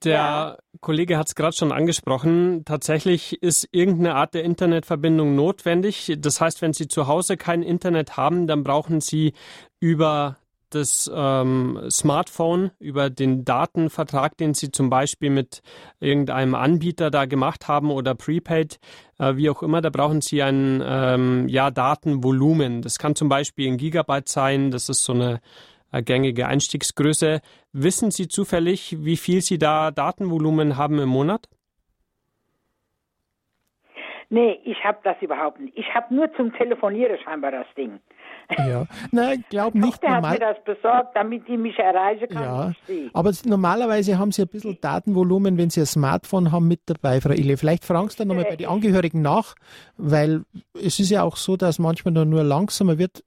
[0.03, 0.57] der ja.
[0.79, 2.63] Kollege hat es gerade schon angesprochen.
[2.65, 6.13] Tatsächlich ist irgendeine Art der Internetverbindung notwendig.
[6.17, 9.33] Das heißt, wenn Sie zu Hause kein Internet haben, dann brauchen Sie
[9.79, 10.37] über
[10.71, 15.61] das ähm, Smartphone, über den Datenvertrag, den Sie zum Beispiel mit
[15.99, 18.79] irgendeinem Anbieter da gemacht haben oder Prepaid,
[19.19, 22.81] äh, wie auch immer, da brauchen Sie ein ähm, ja, Datenvolumen.
[22.81, 24.71] Das kann zum Beispiel ein Gigabyte sein.
[24.71, 25.41] Das ist so eine
[25.99, 27.41] gängige Einstiegsgröße.
[27.73, 31.47] Wissen Sie zufällig, wie viel Sie da Datenvolumen haben im Monat?
[34.29, 35.77] Nee, ich habe das überhaupt nicht.
[35.77, 37.99] Ich habe nur zum Telefonieren scheinbar das Ding.
[38.57, 40.01] Ja, nein, glaub nicht.
[40.01, 42.43] Der hat mir das besorgt, damit ich mich erreichen kann.
[42.87, 47.19] Ja, aber normalerweise haben Sie ein bisschen Datenvolumen, wenn Sie ein Smartphone haben, mit dabei,
[47.19, 47.57] Frau Ille.
[47.57, 49.55] Vielleicht fragen Sie dann nochmal bei den Angehörigen nach,
[49.97, 53.23] weil es ist ja auch so, dass manchmal nur langsamer wird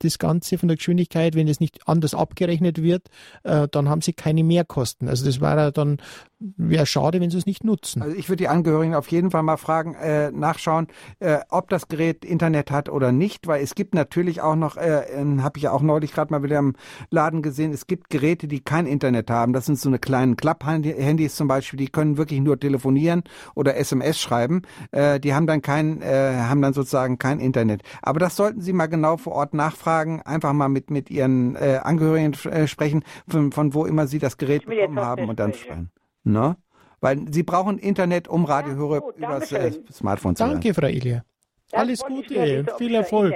[0.00, 3.08] das Ganze von der Geschwindigkeit, wenn es nicht anders abgerechnet wird,
[3.44, 5.08] äh, dann haben sie keine Mehrkosten.
[5.08, 5.98] Also das wäre dann
[6.38, 8.02] wäre schade, wenn sie es nicht nutzen.
[8.02, 10.88] Also ich würde die Angehörigen auf jeden Fall mal fragen, äh, nachschauen,
[11.20, 15.04] äh, ob das Gerät Internet hat oder nicht, weil es gibt natürlich auch noch, äh,
[15.38, 16.74] habe ich ja auch neulich gerade mal wieder im
[17.10, 19.52] Laden gesehen, es gibt Geräte, die kein Internet haben.
[19.52, 23.22] Das sind so eine kleinen Klapp-Handys zum Beispiel, die können wirklich nur telefonieren
[23.54, 24.62] oder SMS schreiben.
[24.90, 27.82] Äh, die haben dann kein, äh, haben dann sozusagen kein Internet.
[28.02, 31.56] Aber das sollten Sie mal genau vor Ort nach nachfragen, einfach mal mit, mit Ihren
[31.56, 35.52] äh, Angehörigen äh, sprechen, von, von wo immer Sie das Gerät bekommen haben und dann
[35.52, 35.90] sprechen.
[36.26, 36.56] Ne?
[37.00, 40.54] Weil Sie brauchen Internet, um Radiohörer ja, über das äh, Smartphone zu hören.
[40.54, 41.24] Danke, Frau Ilia.
[41.70, 43.34] Das Alles Gute und viel Erfolg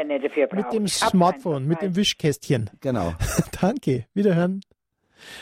[0.53, 2.70] mit dem Smartphone, mit dem Wischkästchen.
[2.80, 3.14] Genau.
[3.61, 4.07] Danke.
[4.14, 4.61] Wiederhören.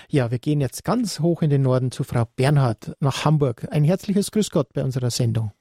[0.09, 3.67] Ja, wir gehen jetzt ganz hoch in den Norden zu Frau Bernhard nach Hamburg.
[3.71, 5.53] Ein herzliches Grüß Gott bei unserer Sendung.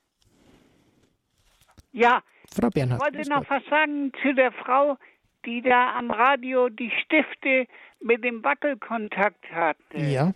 [1.92, 2.22] Ja,
[2.54, 3.02] Frau Bernhard.
[3.02, 4.98] Ich wollte noch was sagen zu der Frau,
[5.46, 7.68] die da am Radio die Stifte
[8.02, 9.98] mit dem Wackelkontakt hatte.
[9.98, 10.34] Ja.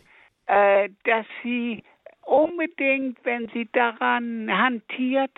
[0.48, 1.84] Äh, dass sie
[2.26, 5.32] unbedingt, wenn sie daran hantiert,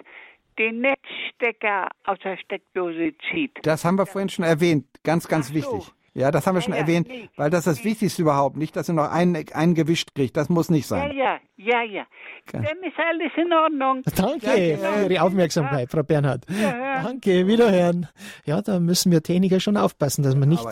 [0.57, 3.57] den Netzstecker aus der Steckdose zieht.
[3.63, 4.85] Das haben wir vorhin schon erwähnt.
[5.03, 5.55] Ganz, ganz so.
[5.55, 5.93] wichtig.
[6.15, 7.91] Ja, das haben wir schon ja, erwähnt, nee, weil das ist das nee.
[7.91, 8.55] Wichtigste überhaupt.
[8.55, 10.37] Nicht, dass ihr noch einen, einen gewischt kriegt.
[10.37, 11.11] Das muss nicht sein.
[11.11, 12.05] Ja, ja, ja, ja.
[12.51, 14.01] Dann ist alles in Ordnung.
[14.15, 16.45] Danke für Ihre Aufmerksamkeit, Frau Bernhard.
[16.49, 18.07] Ja, Danke, wiederhören.
[18.45, 20.65] Ja, da müssen wir Techniker schon aufpassen, dass man nicht,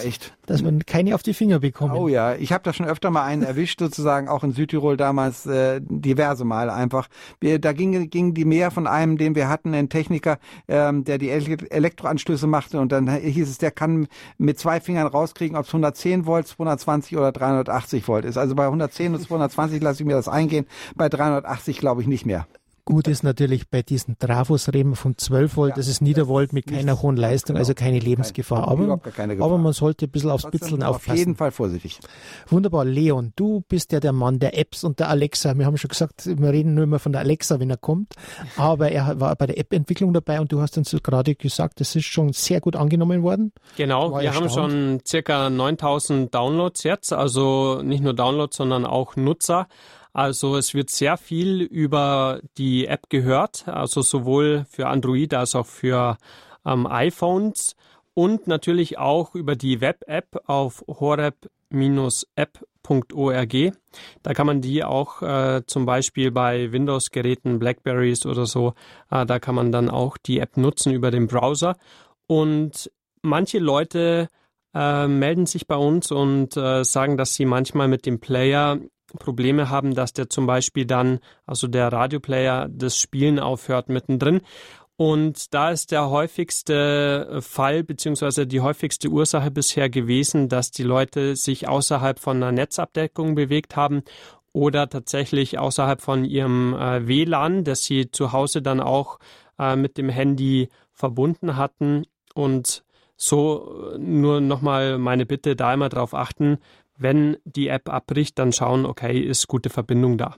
[0.46, 1.96] dass man keine auf die Finger bekommen.
[1.96, 5.46] Oh ja, ich habe da schon öfter mal einen erwischt, sozusagen auch in Südtirol damals
[5.46, 7.08] äh, diverse Mal einfach.
[7.39, 11.18] Wir, da ging, ging die mehr von einem, den wir hatten, ein Techniker, ähm, der
[11.18, 15.66] die Elektroanschlüsse machte und dann hieß es, der kann mit zwei Fingern raus rauskriegen, ob
[15.66, 18.38] es 110 Volt, 220 oder 380 Volt ist.
[18.38, 22.26] Also bei 110 und 220 lasse ich mir das eingehen, bei 380 glaube ich nicht
[22.26, 22.48] mehr.
[22.92, 26.52] Gut ist natürlich bei diesen Trafos reden wir von 12 Volt, ja, das ist Niedervolt
[26.52, 28.68] mit keiner hohen Leistung, also keine Lebensgefahr.
[28.68, 29.00] Aber,
[29.39, 31.12] aber man sollte ein bisschen aufs Bitzeln aufpassen.
[31.12, 32.02] Auf jeden Fall vorsichtig.
[32.50, 32.84] Wunderbar.
[32.84, 35.58] Leon, du bist ja der Mann der Apps und der Alexa.
[35.58, 38.14] Wir haben schon gesagt, wir reden nur immer von der Alexa, wenn er kommt.
[38.58, 42.08] Aber er war bei der App-Entwicklung dabei und du hast uns gerade gesagt, das ist
[42.08, 43.54] schon sehr gut angenommen worden.
[43.78, 44.52] Genau, war wir erstaunt.
[44.52, 49.70] haben schon circa 9000 Downloads jetzt, also nicht nur Downloads, sondern auch Nutzer.
[50.14, 55.68] Also es wird sehr viel über die App gehört, also sowohl für Android als auch
[55.68, 56.18] für
[56.66, 57.78] ähm, iPhones
[58.14, 63.55] und natürlich auch über die Web-App auf horeb-app.org.
[64.22, 68.74] Da kann man die auch äh, zum Beispiel bei Windows-Geräten, Blackberries oder so,
[69.09, 71.78] äh, da kann man dann auch die App nutzen über den Browser.
[72.28, 72.91] Und
[73.22, 74.28] manche Leute
[74.74, 78.80] äh, melden sich bei uns und äh, sagen, dass sie manchmal mit dem Player
[79.18, 84.41] Probleme haben, dass der zum Beispiel dann, also der Radioplayer, das Spielen aufhört mittendrin.
[84.97, 91.36] Und da ist der häufigste Fall beziehungsweise die häufigste Ursache bisher gewesen, dass die Leute
[91.36, 94.03] sich außerhalb von einer Netzabdeckung bewegt haben
[94.53, 99.18] oder tatsächlich außerhalb von ihrem äh, WLAN, das sie zu Hause dann auch
[99.57, 102.05] äh, mit dem Handy verbunden hatten.
[102.36, 102.84] Und
[103.16, 106.57] so äh, nur nochmal meine Bitte, da immer drauf achten,
[107.02, 110.36] wenn die App abbricht, dann schauen, okay, ist gute Verbindung da.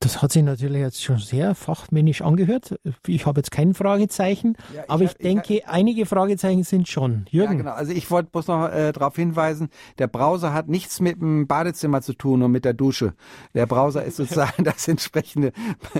[0.00, 2.78] Das hat sich natürlich jetzt schon sehr fachmännisch angehört.
[3.06, 6.88] Ich habe jetzt kein Fragezeichen, ja, ich aber ich, hab, denke, ich, einige Fragezeichen sind
[6.88, 7.26] schon.
[7.30, 7.52] Jürgen.
[7.52, 7.72] Ja, genau.
[7.72, 9.68] Also ich wollte bloß noch äh, darauf hinweisen,
[9.98, 13.14] der Browser hat nichts mit dem Badezimmer zu tun und mit der Dusche.
[13.54, 15.52] Der Browser ist sozusagen das entsprechende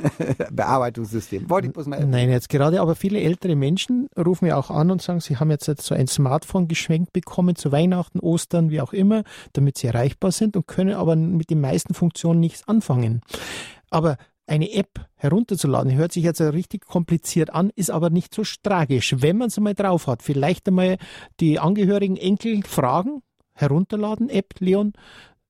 [0.52, 1.48] Bearbeitungssystem.
[1.48, 4.90] Wollte ich bloß mal Nein, jetzt gerade, aber viele ältere Menschen rufen ja auch an
[4.90, 8.92] und sagen, sie haben jetzt so ein Smartphone geschwenkt bekommen zu Weihnachten, Ostern, wie auch
[8.92, 13.22] immer, damit sie erreichbar sind und können aber mit den meisten Funktionen nichts anfangen.
[13.94, 14.16] Aber
[14.48, 19.14] eine App herunterzuladen, hört sich jetzt richtig kompliziert an, ist aber nicht so tragisch.
[19.18, 20.98] Wenn man es einmal drauf hat, vielleicht einmal
[21.38, 23.22] die angehörigen Enkel fragen,
[23.52, 24.94] herunterladen, App, Leon,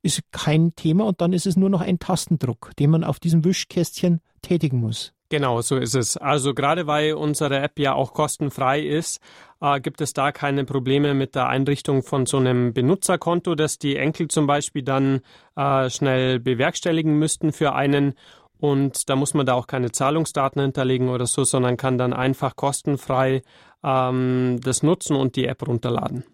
[0.04, 3.44] ist kein Thema und dann ist es nur noch ein Tastendruck, den man auf diesem
[3.44, 5.12] Wischkästchen tätigen muss.
[5.30, 6.16] Genau, so ist es.
[6.18, 9.20] Also gerade weil unsere App ja auch kostenfrei ist,
[9.60, 13.96] äh, gibt es da keine Probleme mit der Einrichtung von so einem Benutzerkonto, das die
[13.96, 15.22] Enkel zum Beispiel dann
[15.56, 18.14] äh, schnell bewerkstelligen müssten für einen.
[18.58, 22.54] Und da muss man da auch keine Zahlungsdaten hinterlegen oder so, sondern kann dann einfach
[22.54, 23.42] kostenfrei
[23.82, 26.24] ähm, das nutzen und die App runterladen.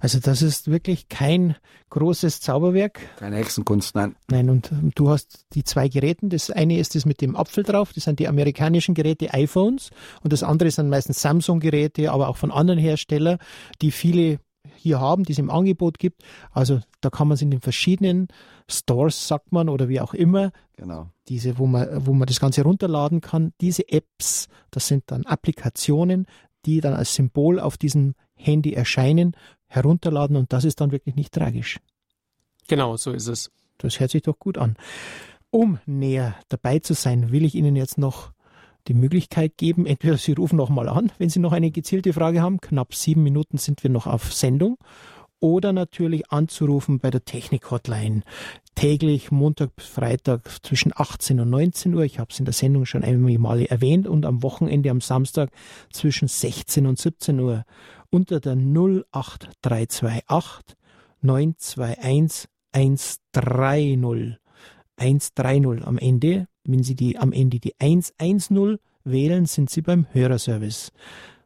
[0.00, 1.56] Also das ist wirklich kein
[1.90, 3.00] großes Zauberwerk.
[3.16, 4.16] Keine Hexenkunst, nein.
[4.30, 6.28] Nein, und du hast die zwei Geräte.
[6.28, 9.90] Das eine ist das mit dem Apfel drauf, das sind die amerikanischen Geräte, iPhones.
[10.22, 13.38] Und das andere sind meistens Samsung-Geräte, aber auch von anderen Herstellern,
[13.80, 14.38] die viele
[14.76, 16.22] hier haben, die es im Angebot gibt.
[16.50, 18.28] Also da kann man es in den verschiedenen
[18.68, 21.08] Stores, sagt man, oder wie auch immer, genau.
[21.28, 23.52] diese, wo man, wo man das Ganze runterladen kann.
[23.60, 26.26] Diese Apps, das sind dann Applikationen,
[26.64, 29.36] die dann als Symbol auf diesem Handy erscheinen
[29.66, 31.78] herunterladen und das ist dann wirklich nicht tragisch.
[32.68, 33.50] Genau, so ist es.
[33.78, 34.76] Das hört sich doch gut an.
[35.50, 38.32] Um näher dabei zu sein, will ich Ihnen jetzt noch
[38.88, 42.42] die Möglichkeit geben, entweder Sie rufen noch mal an, wenn Sie noch eine gezielte Frage
[42.42, 42.60] haben.
[42.60, 44.78] Knapp sieben Minuten sind wir noch auf Sendung.
[45.42, 48.22] Oder natürlich anzurufen bei der Technik-Hotline.
[48.76, 52.04] Täglich Montag bis Freitag zwischen 18 und 19 Uhr.
[52.04, 54.06] Ich habe es in der Sendung schon einmal erwähnt.
[54.06, 55.50] Und am Wochenende am Samstag
[55.92, 57.64] zwischen 16 und 17 Uhr
[58.10, 60.76] unter der 08328
[61.22, 64.38] 921 130.
[64.96, 66.46] 130 am Ende.
[66.62, 70.92] Wenn Sie die am Ende die 110 wählen, sind Sie beim Hörerservice.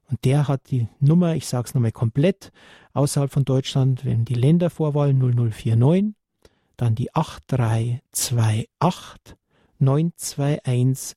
[0.09, 2.53] Und der hat die Nummer, ich sage es nochmal komplett,
[2.93, 6.15] außerhalb von Deutschland, wenn die Ländervorwahl 0049,
[6.77, 9.37] dann die 8328
[9.79, 11.17] 921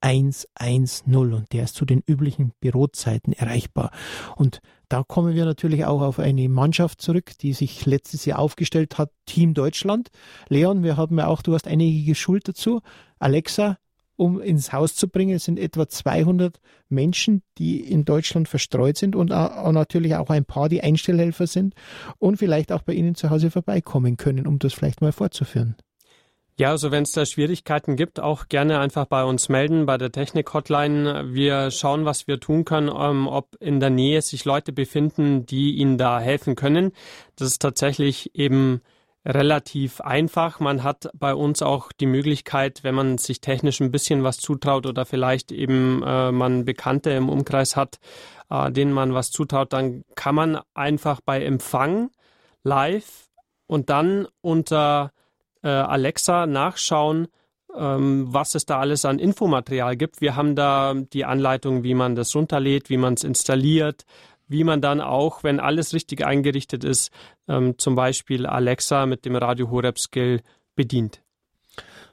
[0.00, 3.90] 110 und der ist zu den üblichen Bürozeiten erreichbar.
[4.36, 8.98] Und da kommen wir natürlich auch auf eine Mannschaft zurück, die sich letztes Jahr aufgestellt
[8.98, 10.08] hat, Team Deutschland.
[10.48, 12.80] Leon, wir haben ja auch, du hast einige geschult dazu.
[13.18, 13.78] Alexa,
[14.18, 19.14] um ins Haus zu bringen, es sind etwa 200 Menschen, die in Deutschland verstreut sind
[19.14, 21.74] und natürlich auch ein paar, die Einstellhelfer sind
[22.18, 25.76] und vielleicht auch bei Ihnen zu Hause vorbeikommen können, um das vielleicht mal fortzuführen.
[26.58, 30.10] Ja, also wenn es da Schwierigkeiten gibt, auch gerne einfach bei uns melden, bei der
[30.10, 31.32] Technik-Hotline.
[31.32, 35.76] Wir schauen, was wir tun können, ähm, ob in der Nähe sich Leute befinden, die
[35.76, 36.90] Ihnen da helfen können.
[37.36, 38.80] Das ist tatsächlich eben
[39.28, 40.58] relativ einfach.
[40.58, 44.86] Man hat bei uns auch die Möglichkeit, wenn man sich technisch ein bisschen was zutraut
[44.86, 47.98] oder vielleicht eben äh, man Bekannte im Umkreis hat,
[48.48, 52.10] äh, denen man was zutraut, dann kann man einfach bei Empfang
[52.64, 53.28] live
[53.66, 55.12] und dann unter
[55.62, 57.28] äh, Alexa nachschauen,
[57.76, 60.22] ähm, was es da alles an Infomaterial gibt.
[60.22, 64.04] Wir haben da die Anleitung, wie man das runterlädt, wie man es installiert,
[64.46, 67.10] wie man dann auch, wenn alles richtig eingerichtet ist,
[67.48, 70.40] ähm, zum Beispiel Alexa mit dem Radio Horeb Skill
[70.74, 71.22] bedient.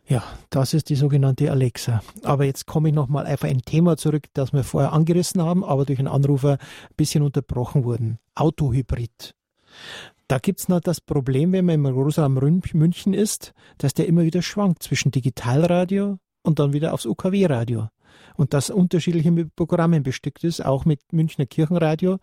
[0.07, 2.01] Ja, das ist die sogenannte Alexa.
[2.21, 5.85] Aber jetzt komme ich nochmal auf ein Thema zurück, das wir vorher angerissen haben, aber
[5.85, 8.19] durch einen Anrufer ein bisschen unterbrochen wurden.
[8.35, 9.33] Autohybrid.
[10.27, 12.33] Da gibt's noch das Problem, wenn man im Großraum
[12.73, 17.89] München ist, dass der immer wieder schwankt zwischen Digitalradio und dann wieder aufs UKW-Radio.
[18.35, 22.17] Und das unterschiedliche Programmen bestückt ist, auch mit Münchner Kirchenradio,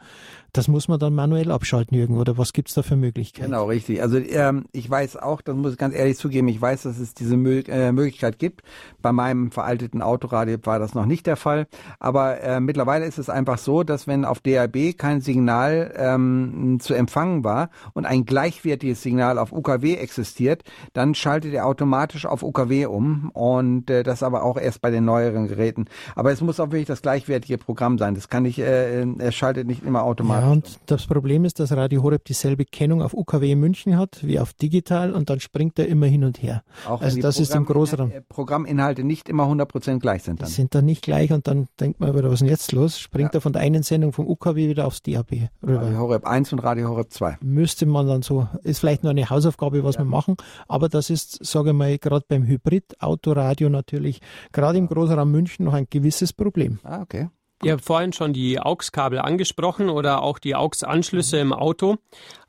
[0.55, 3.47] Das muss man dann manuell abschalten, Jürgen, oder was gibt's da für Möglichkeiten?
[3.47, 4.03] Genau, richtig.
[4.03, 7.15] Also ähm, ich weiß auch, das muss ich ganz ehrlich zugeben, ich weiß, dass es
[7.15, 8.61] diese Mö äh, Möglichkeit gibt.
[9.01, 11.69] Bei meinem veralteten Autoradio war das noch nicht der Fall.
[12.01, 16.93] Aber äh, mittlerweile ist es einfach so, dass wenn auf DAB kein Signal ähm, zu
[16.93, 22.85] empfangen war und ein gleichwertiges Signal auf UKW existiert, dann schaltet er automatisch auf UKW
[22.85, 23.31] um.
[23.31, 25.87] Und äh, das aber auch erst bei den neueren Geräten.
[26.15, 28.15] Aber es muss auch wirklich das gleichwertige Programm sein.
[28.15, 30.42] Das kann nicht, äh, er schaltet nicht immer automatisch.
[30.42, 30.73] Ja, und um.
[30.87, 35.13] das Problem ist, dass Radio Horeb dieselbe Kennung auf UKW München hat wie auf digital
[35.13, 36.63] und dann springt er immer hin und her.
[36.87, 38.11] Auch also das ist im Großraum.
[38.11, 40.49] Äh, Programminhalte nicht immer 100% gleich sind dann.
[40.49, 42.99] Die sind dann nicht gleich und dann denkt man, was ist denn jetzt los?
[42.99, 43.39] Springt ja.
[43.39, 45.83] er von der einen Sendung vom UKW wieder aufs DAB rüber.
[45.83, 47.39] Radio Horeb 1 und Radio Horeb 2.
[47.43, 50.03] Müsste man dann so, ist vielleicht nur eine Hausaufgabe, was ja.
[50.03, 50.37] wir machen,
[50.69, 54.21] aber das ist, sage ich mal, gerade beim Hybrid-Autoradio natürlich,
[54.53, 56.79] gerade im Großraum München noch ein gewisses Problem.
[56.85, 57.29] Ah, okay.
[57.65, 61.99] Ihr habt vorhin schon die AUX-Kabel angesprochen oder auch die AUX-Anschlüsse im Auto.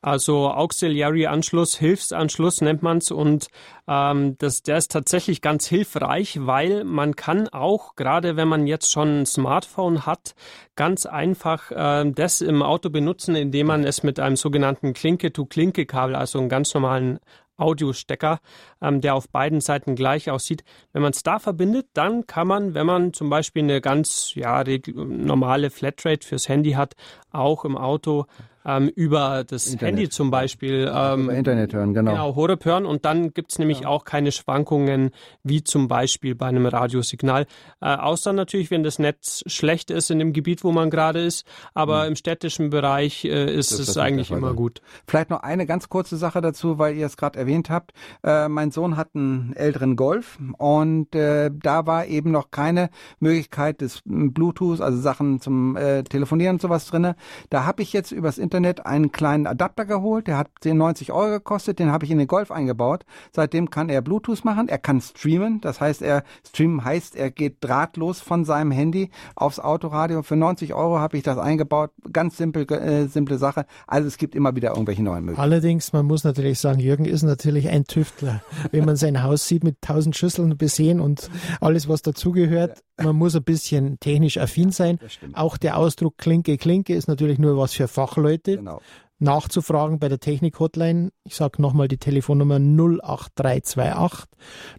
[0.02, 3.48] Also Auxiliary-Anschluss, Hilfsanschluss nennt man es und
[3.88, 8.92] ähm, das, der ist tatsächlich ganz hilfreich, weil man kann auch, gerade wenn man jetzt
[8.92, 10.34] schon ein Smartphone hat,
[10.76, 16.40] ganz einfach äh, das im Auto benutzen, indem man es mit einem sogenannten Klinke-to-Klinke-Kabel, also
[16.40, 17.20] einen ganz normalen
[17.58, 18.40] Audiostecker,
[18.82, 20.64] ähm, der auf beiden Seiten gleich aussieht.
[20.92, 24.64] Wenn man es da verbindet, dann kann man, wenn man zum Beispiel eine ganz ja,
[24.94, 26.96] normale Flatrate fürs Handy hat,
[27.32, 28.26] auch im Auto
[28.66, 29.96] ähm, über das Internet.
[29.96, 32.12] Handy zum Beispiel ähm, über Internet hören, genau.
[32.12, 33.88] Genau, Horeb hören und dann gibt's nämlich ja.
[33.88, 35.12] auch keine Schwankungen
[35.44, 37.46] wie zum Beispiel bei einem Radiosignal.
[37.82, 41.46] Äh, außer natürlich, wenn das Netz schlecht ist in dem Gebiet, wo man gerade ist,
[41.74, 42.10] aber mhm.
[42.10, 44.82] im städtischen Bereich äh, ist es eigentlich immer gut.
[45.08, 47.92] Vielleicht noch eine ganz kurze Sache dazu, weil ihr es gerade erwähnt habt.
[48.24, 52.90] Äh, mein Sohn hat einen älteren Golf und äh, da war eben noch keine
[53.20, 57.16] Möglichkeit des Bluetooth, also Sachen zum äh, Telefonieren und sowas drinne.
[57.50, 61.80] Da habe ich jetzt übers Internet einen kleinen Adapter geholt, der hat 90 Euro gekostet,
[61.80, 63.06] den habe ich in den Golf eingebaut.
[63.32, 67.58] Seitdem kann er Bluetooth machen, er kann streamen, das heißt, er streamen heißt, er geht
[67.62, 70.24] drahtlos von seinem Handy aufs Autoradio.
[70.24, 73.66] Für 90 Euro habe ich das eingebaut, ganz simpel, äh, simple Sache.
[73.88, 75.52] Also es gibt immer wieder irgendwelche neuen Möglichkeiten.
[75.52, 78.42] Allerdings, man muss natürlich sagen, Jürgen ist natürlich ein Tüftler.
[78.72, 81.30] Wenn man sein Haus sieht mit tausend Schüsseln besehen und
[81.62, 85.00] alles, was dazugehört, man muss ein bisschen technisch affin sein.
[85.34, 88.58] Auch der Ausdruck Klinke, Klinke ist natürlich nur was für Fachleute.
[88.58, 88.82] Genau.
[89.20, 91.12] Nachzufragen bei der Technik-Hotline.
[91.24, 94.28] Ich sage nochmal die Telefonnummer 08328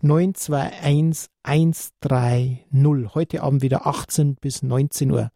[0.02, 3.14] 921 130.
[3.14, 5.30] Heute Abend wieder 18 bis 19 Uhr.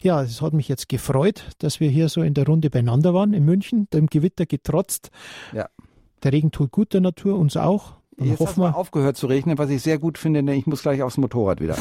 [0.00, 3.32] Ja, es hat mich jetzt gefreut, dass wir hier so in der Runde beieinander waren
[3.32, 5.10] in München, dem Gewitter getrotzt.
[5.52, 5.68] Ja.
[6.22, 7.94] Der Regen tut gut der Natur, uns auch.
[8.16, 10.80] Dann Jetzt hoffen wir aufgehört zu regnen, was ich sehr gut finde, denn ich muss
[10.80, 11.76] gleich aufs Motorrad wieder.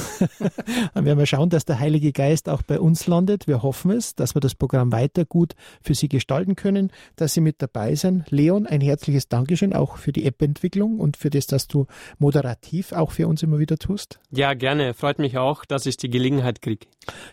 [0.94, 3.48] Dann werden wir schauen, dass der Heilige Geist auch bei uns landet.
[3.48, 7.40] Wir hoffen es, dass wir das Programm weiter gut für Sie gestalten können, dass Sie
[7.40, 8.30] mit dabei sind.
[8.32, 11.86] Leon, ein herzliches Dankeschön auch für die App-Entwicklung und für das, dass du
[12.18, 14.20] moderativ auch für uns immer wieder tust.
[14.30, 14.94] Ja, gerne.
[14.94, 16.86] Freut mich auch, dass ich die Gelegenheit kriege.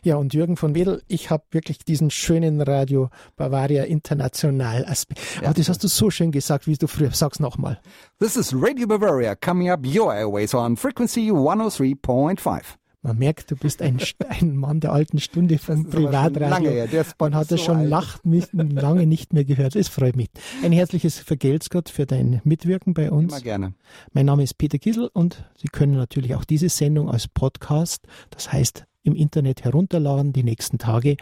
[0.05, 5.21] Ja, und Jürgen von Wedel, ich habe wirklich diesen schönen Radio Bavaria International Aspekt.
[5.41, 5.49] Ja.
[5.49, 7.11] Aber das hast du so schön gesagt, wie du früher.
[7.11, 7.81] Sag's nochmal.
[8.21, 12.77] This is Radio Bavaria coming up your airways on frequency 103.5.
[13.01, 16.71] Man merkt, du bist ein, ein Mann der alten Stunde vom Privatradio.
[16.71, 19.77] Lange, ja, Man hat es so schon lacht, nicht, lange nicht mehr gehört.
[19.77, 20.29] Es freut mich.
[20.63, 23.33] Ein herzliches Vergelt's Gott für dein Mitwirken bei uns.
[23.33, 23.75] Immer gerne.
[24.13, 28.53] Mein Name ist Peter Kiesel und Sie können natürlich auch diese Sendung als Podcast, das
[28.53, 31.17] heißt im Internet herunterladen die nächsten Tage.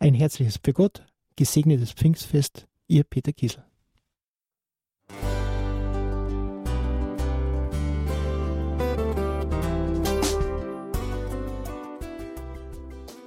[0.00, 1.06] Ein herzliches für Gott,
[1.36, 3.64] gesegnetes Pfingstfest, Ihr Peter Kiesel.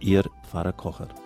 [0.00, 1.23] Ihr Pfarrer Kocher.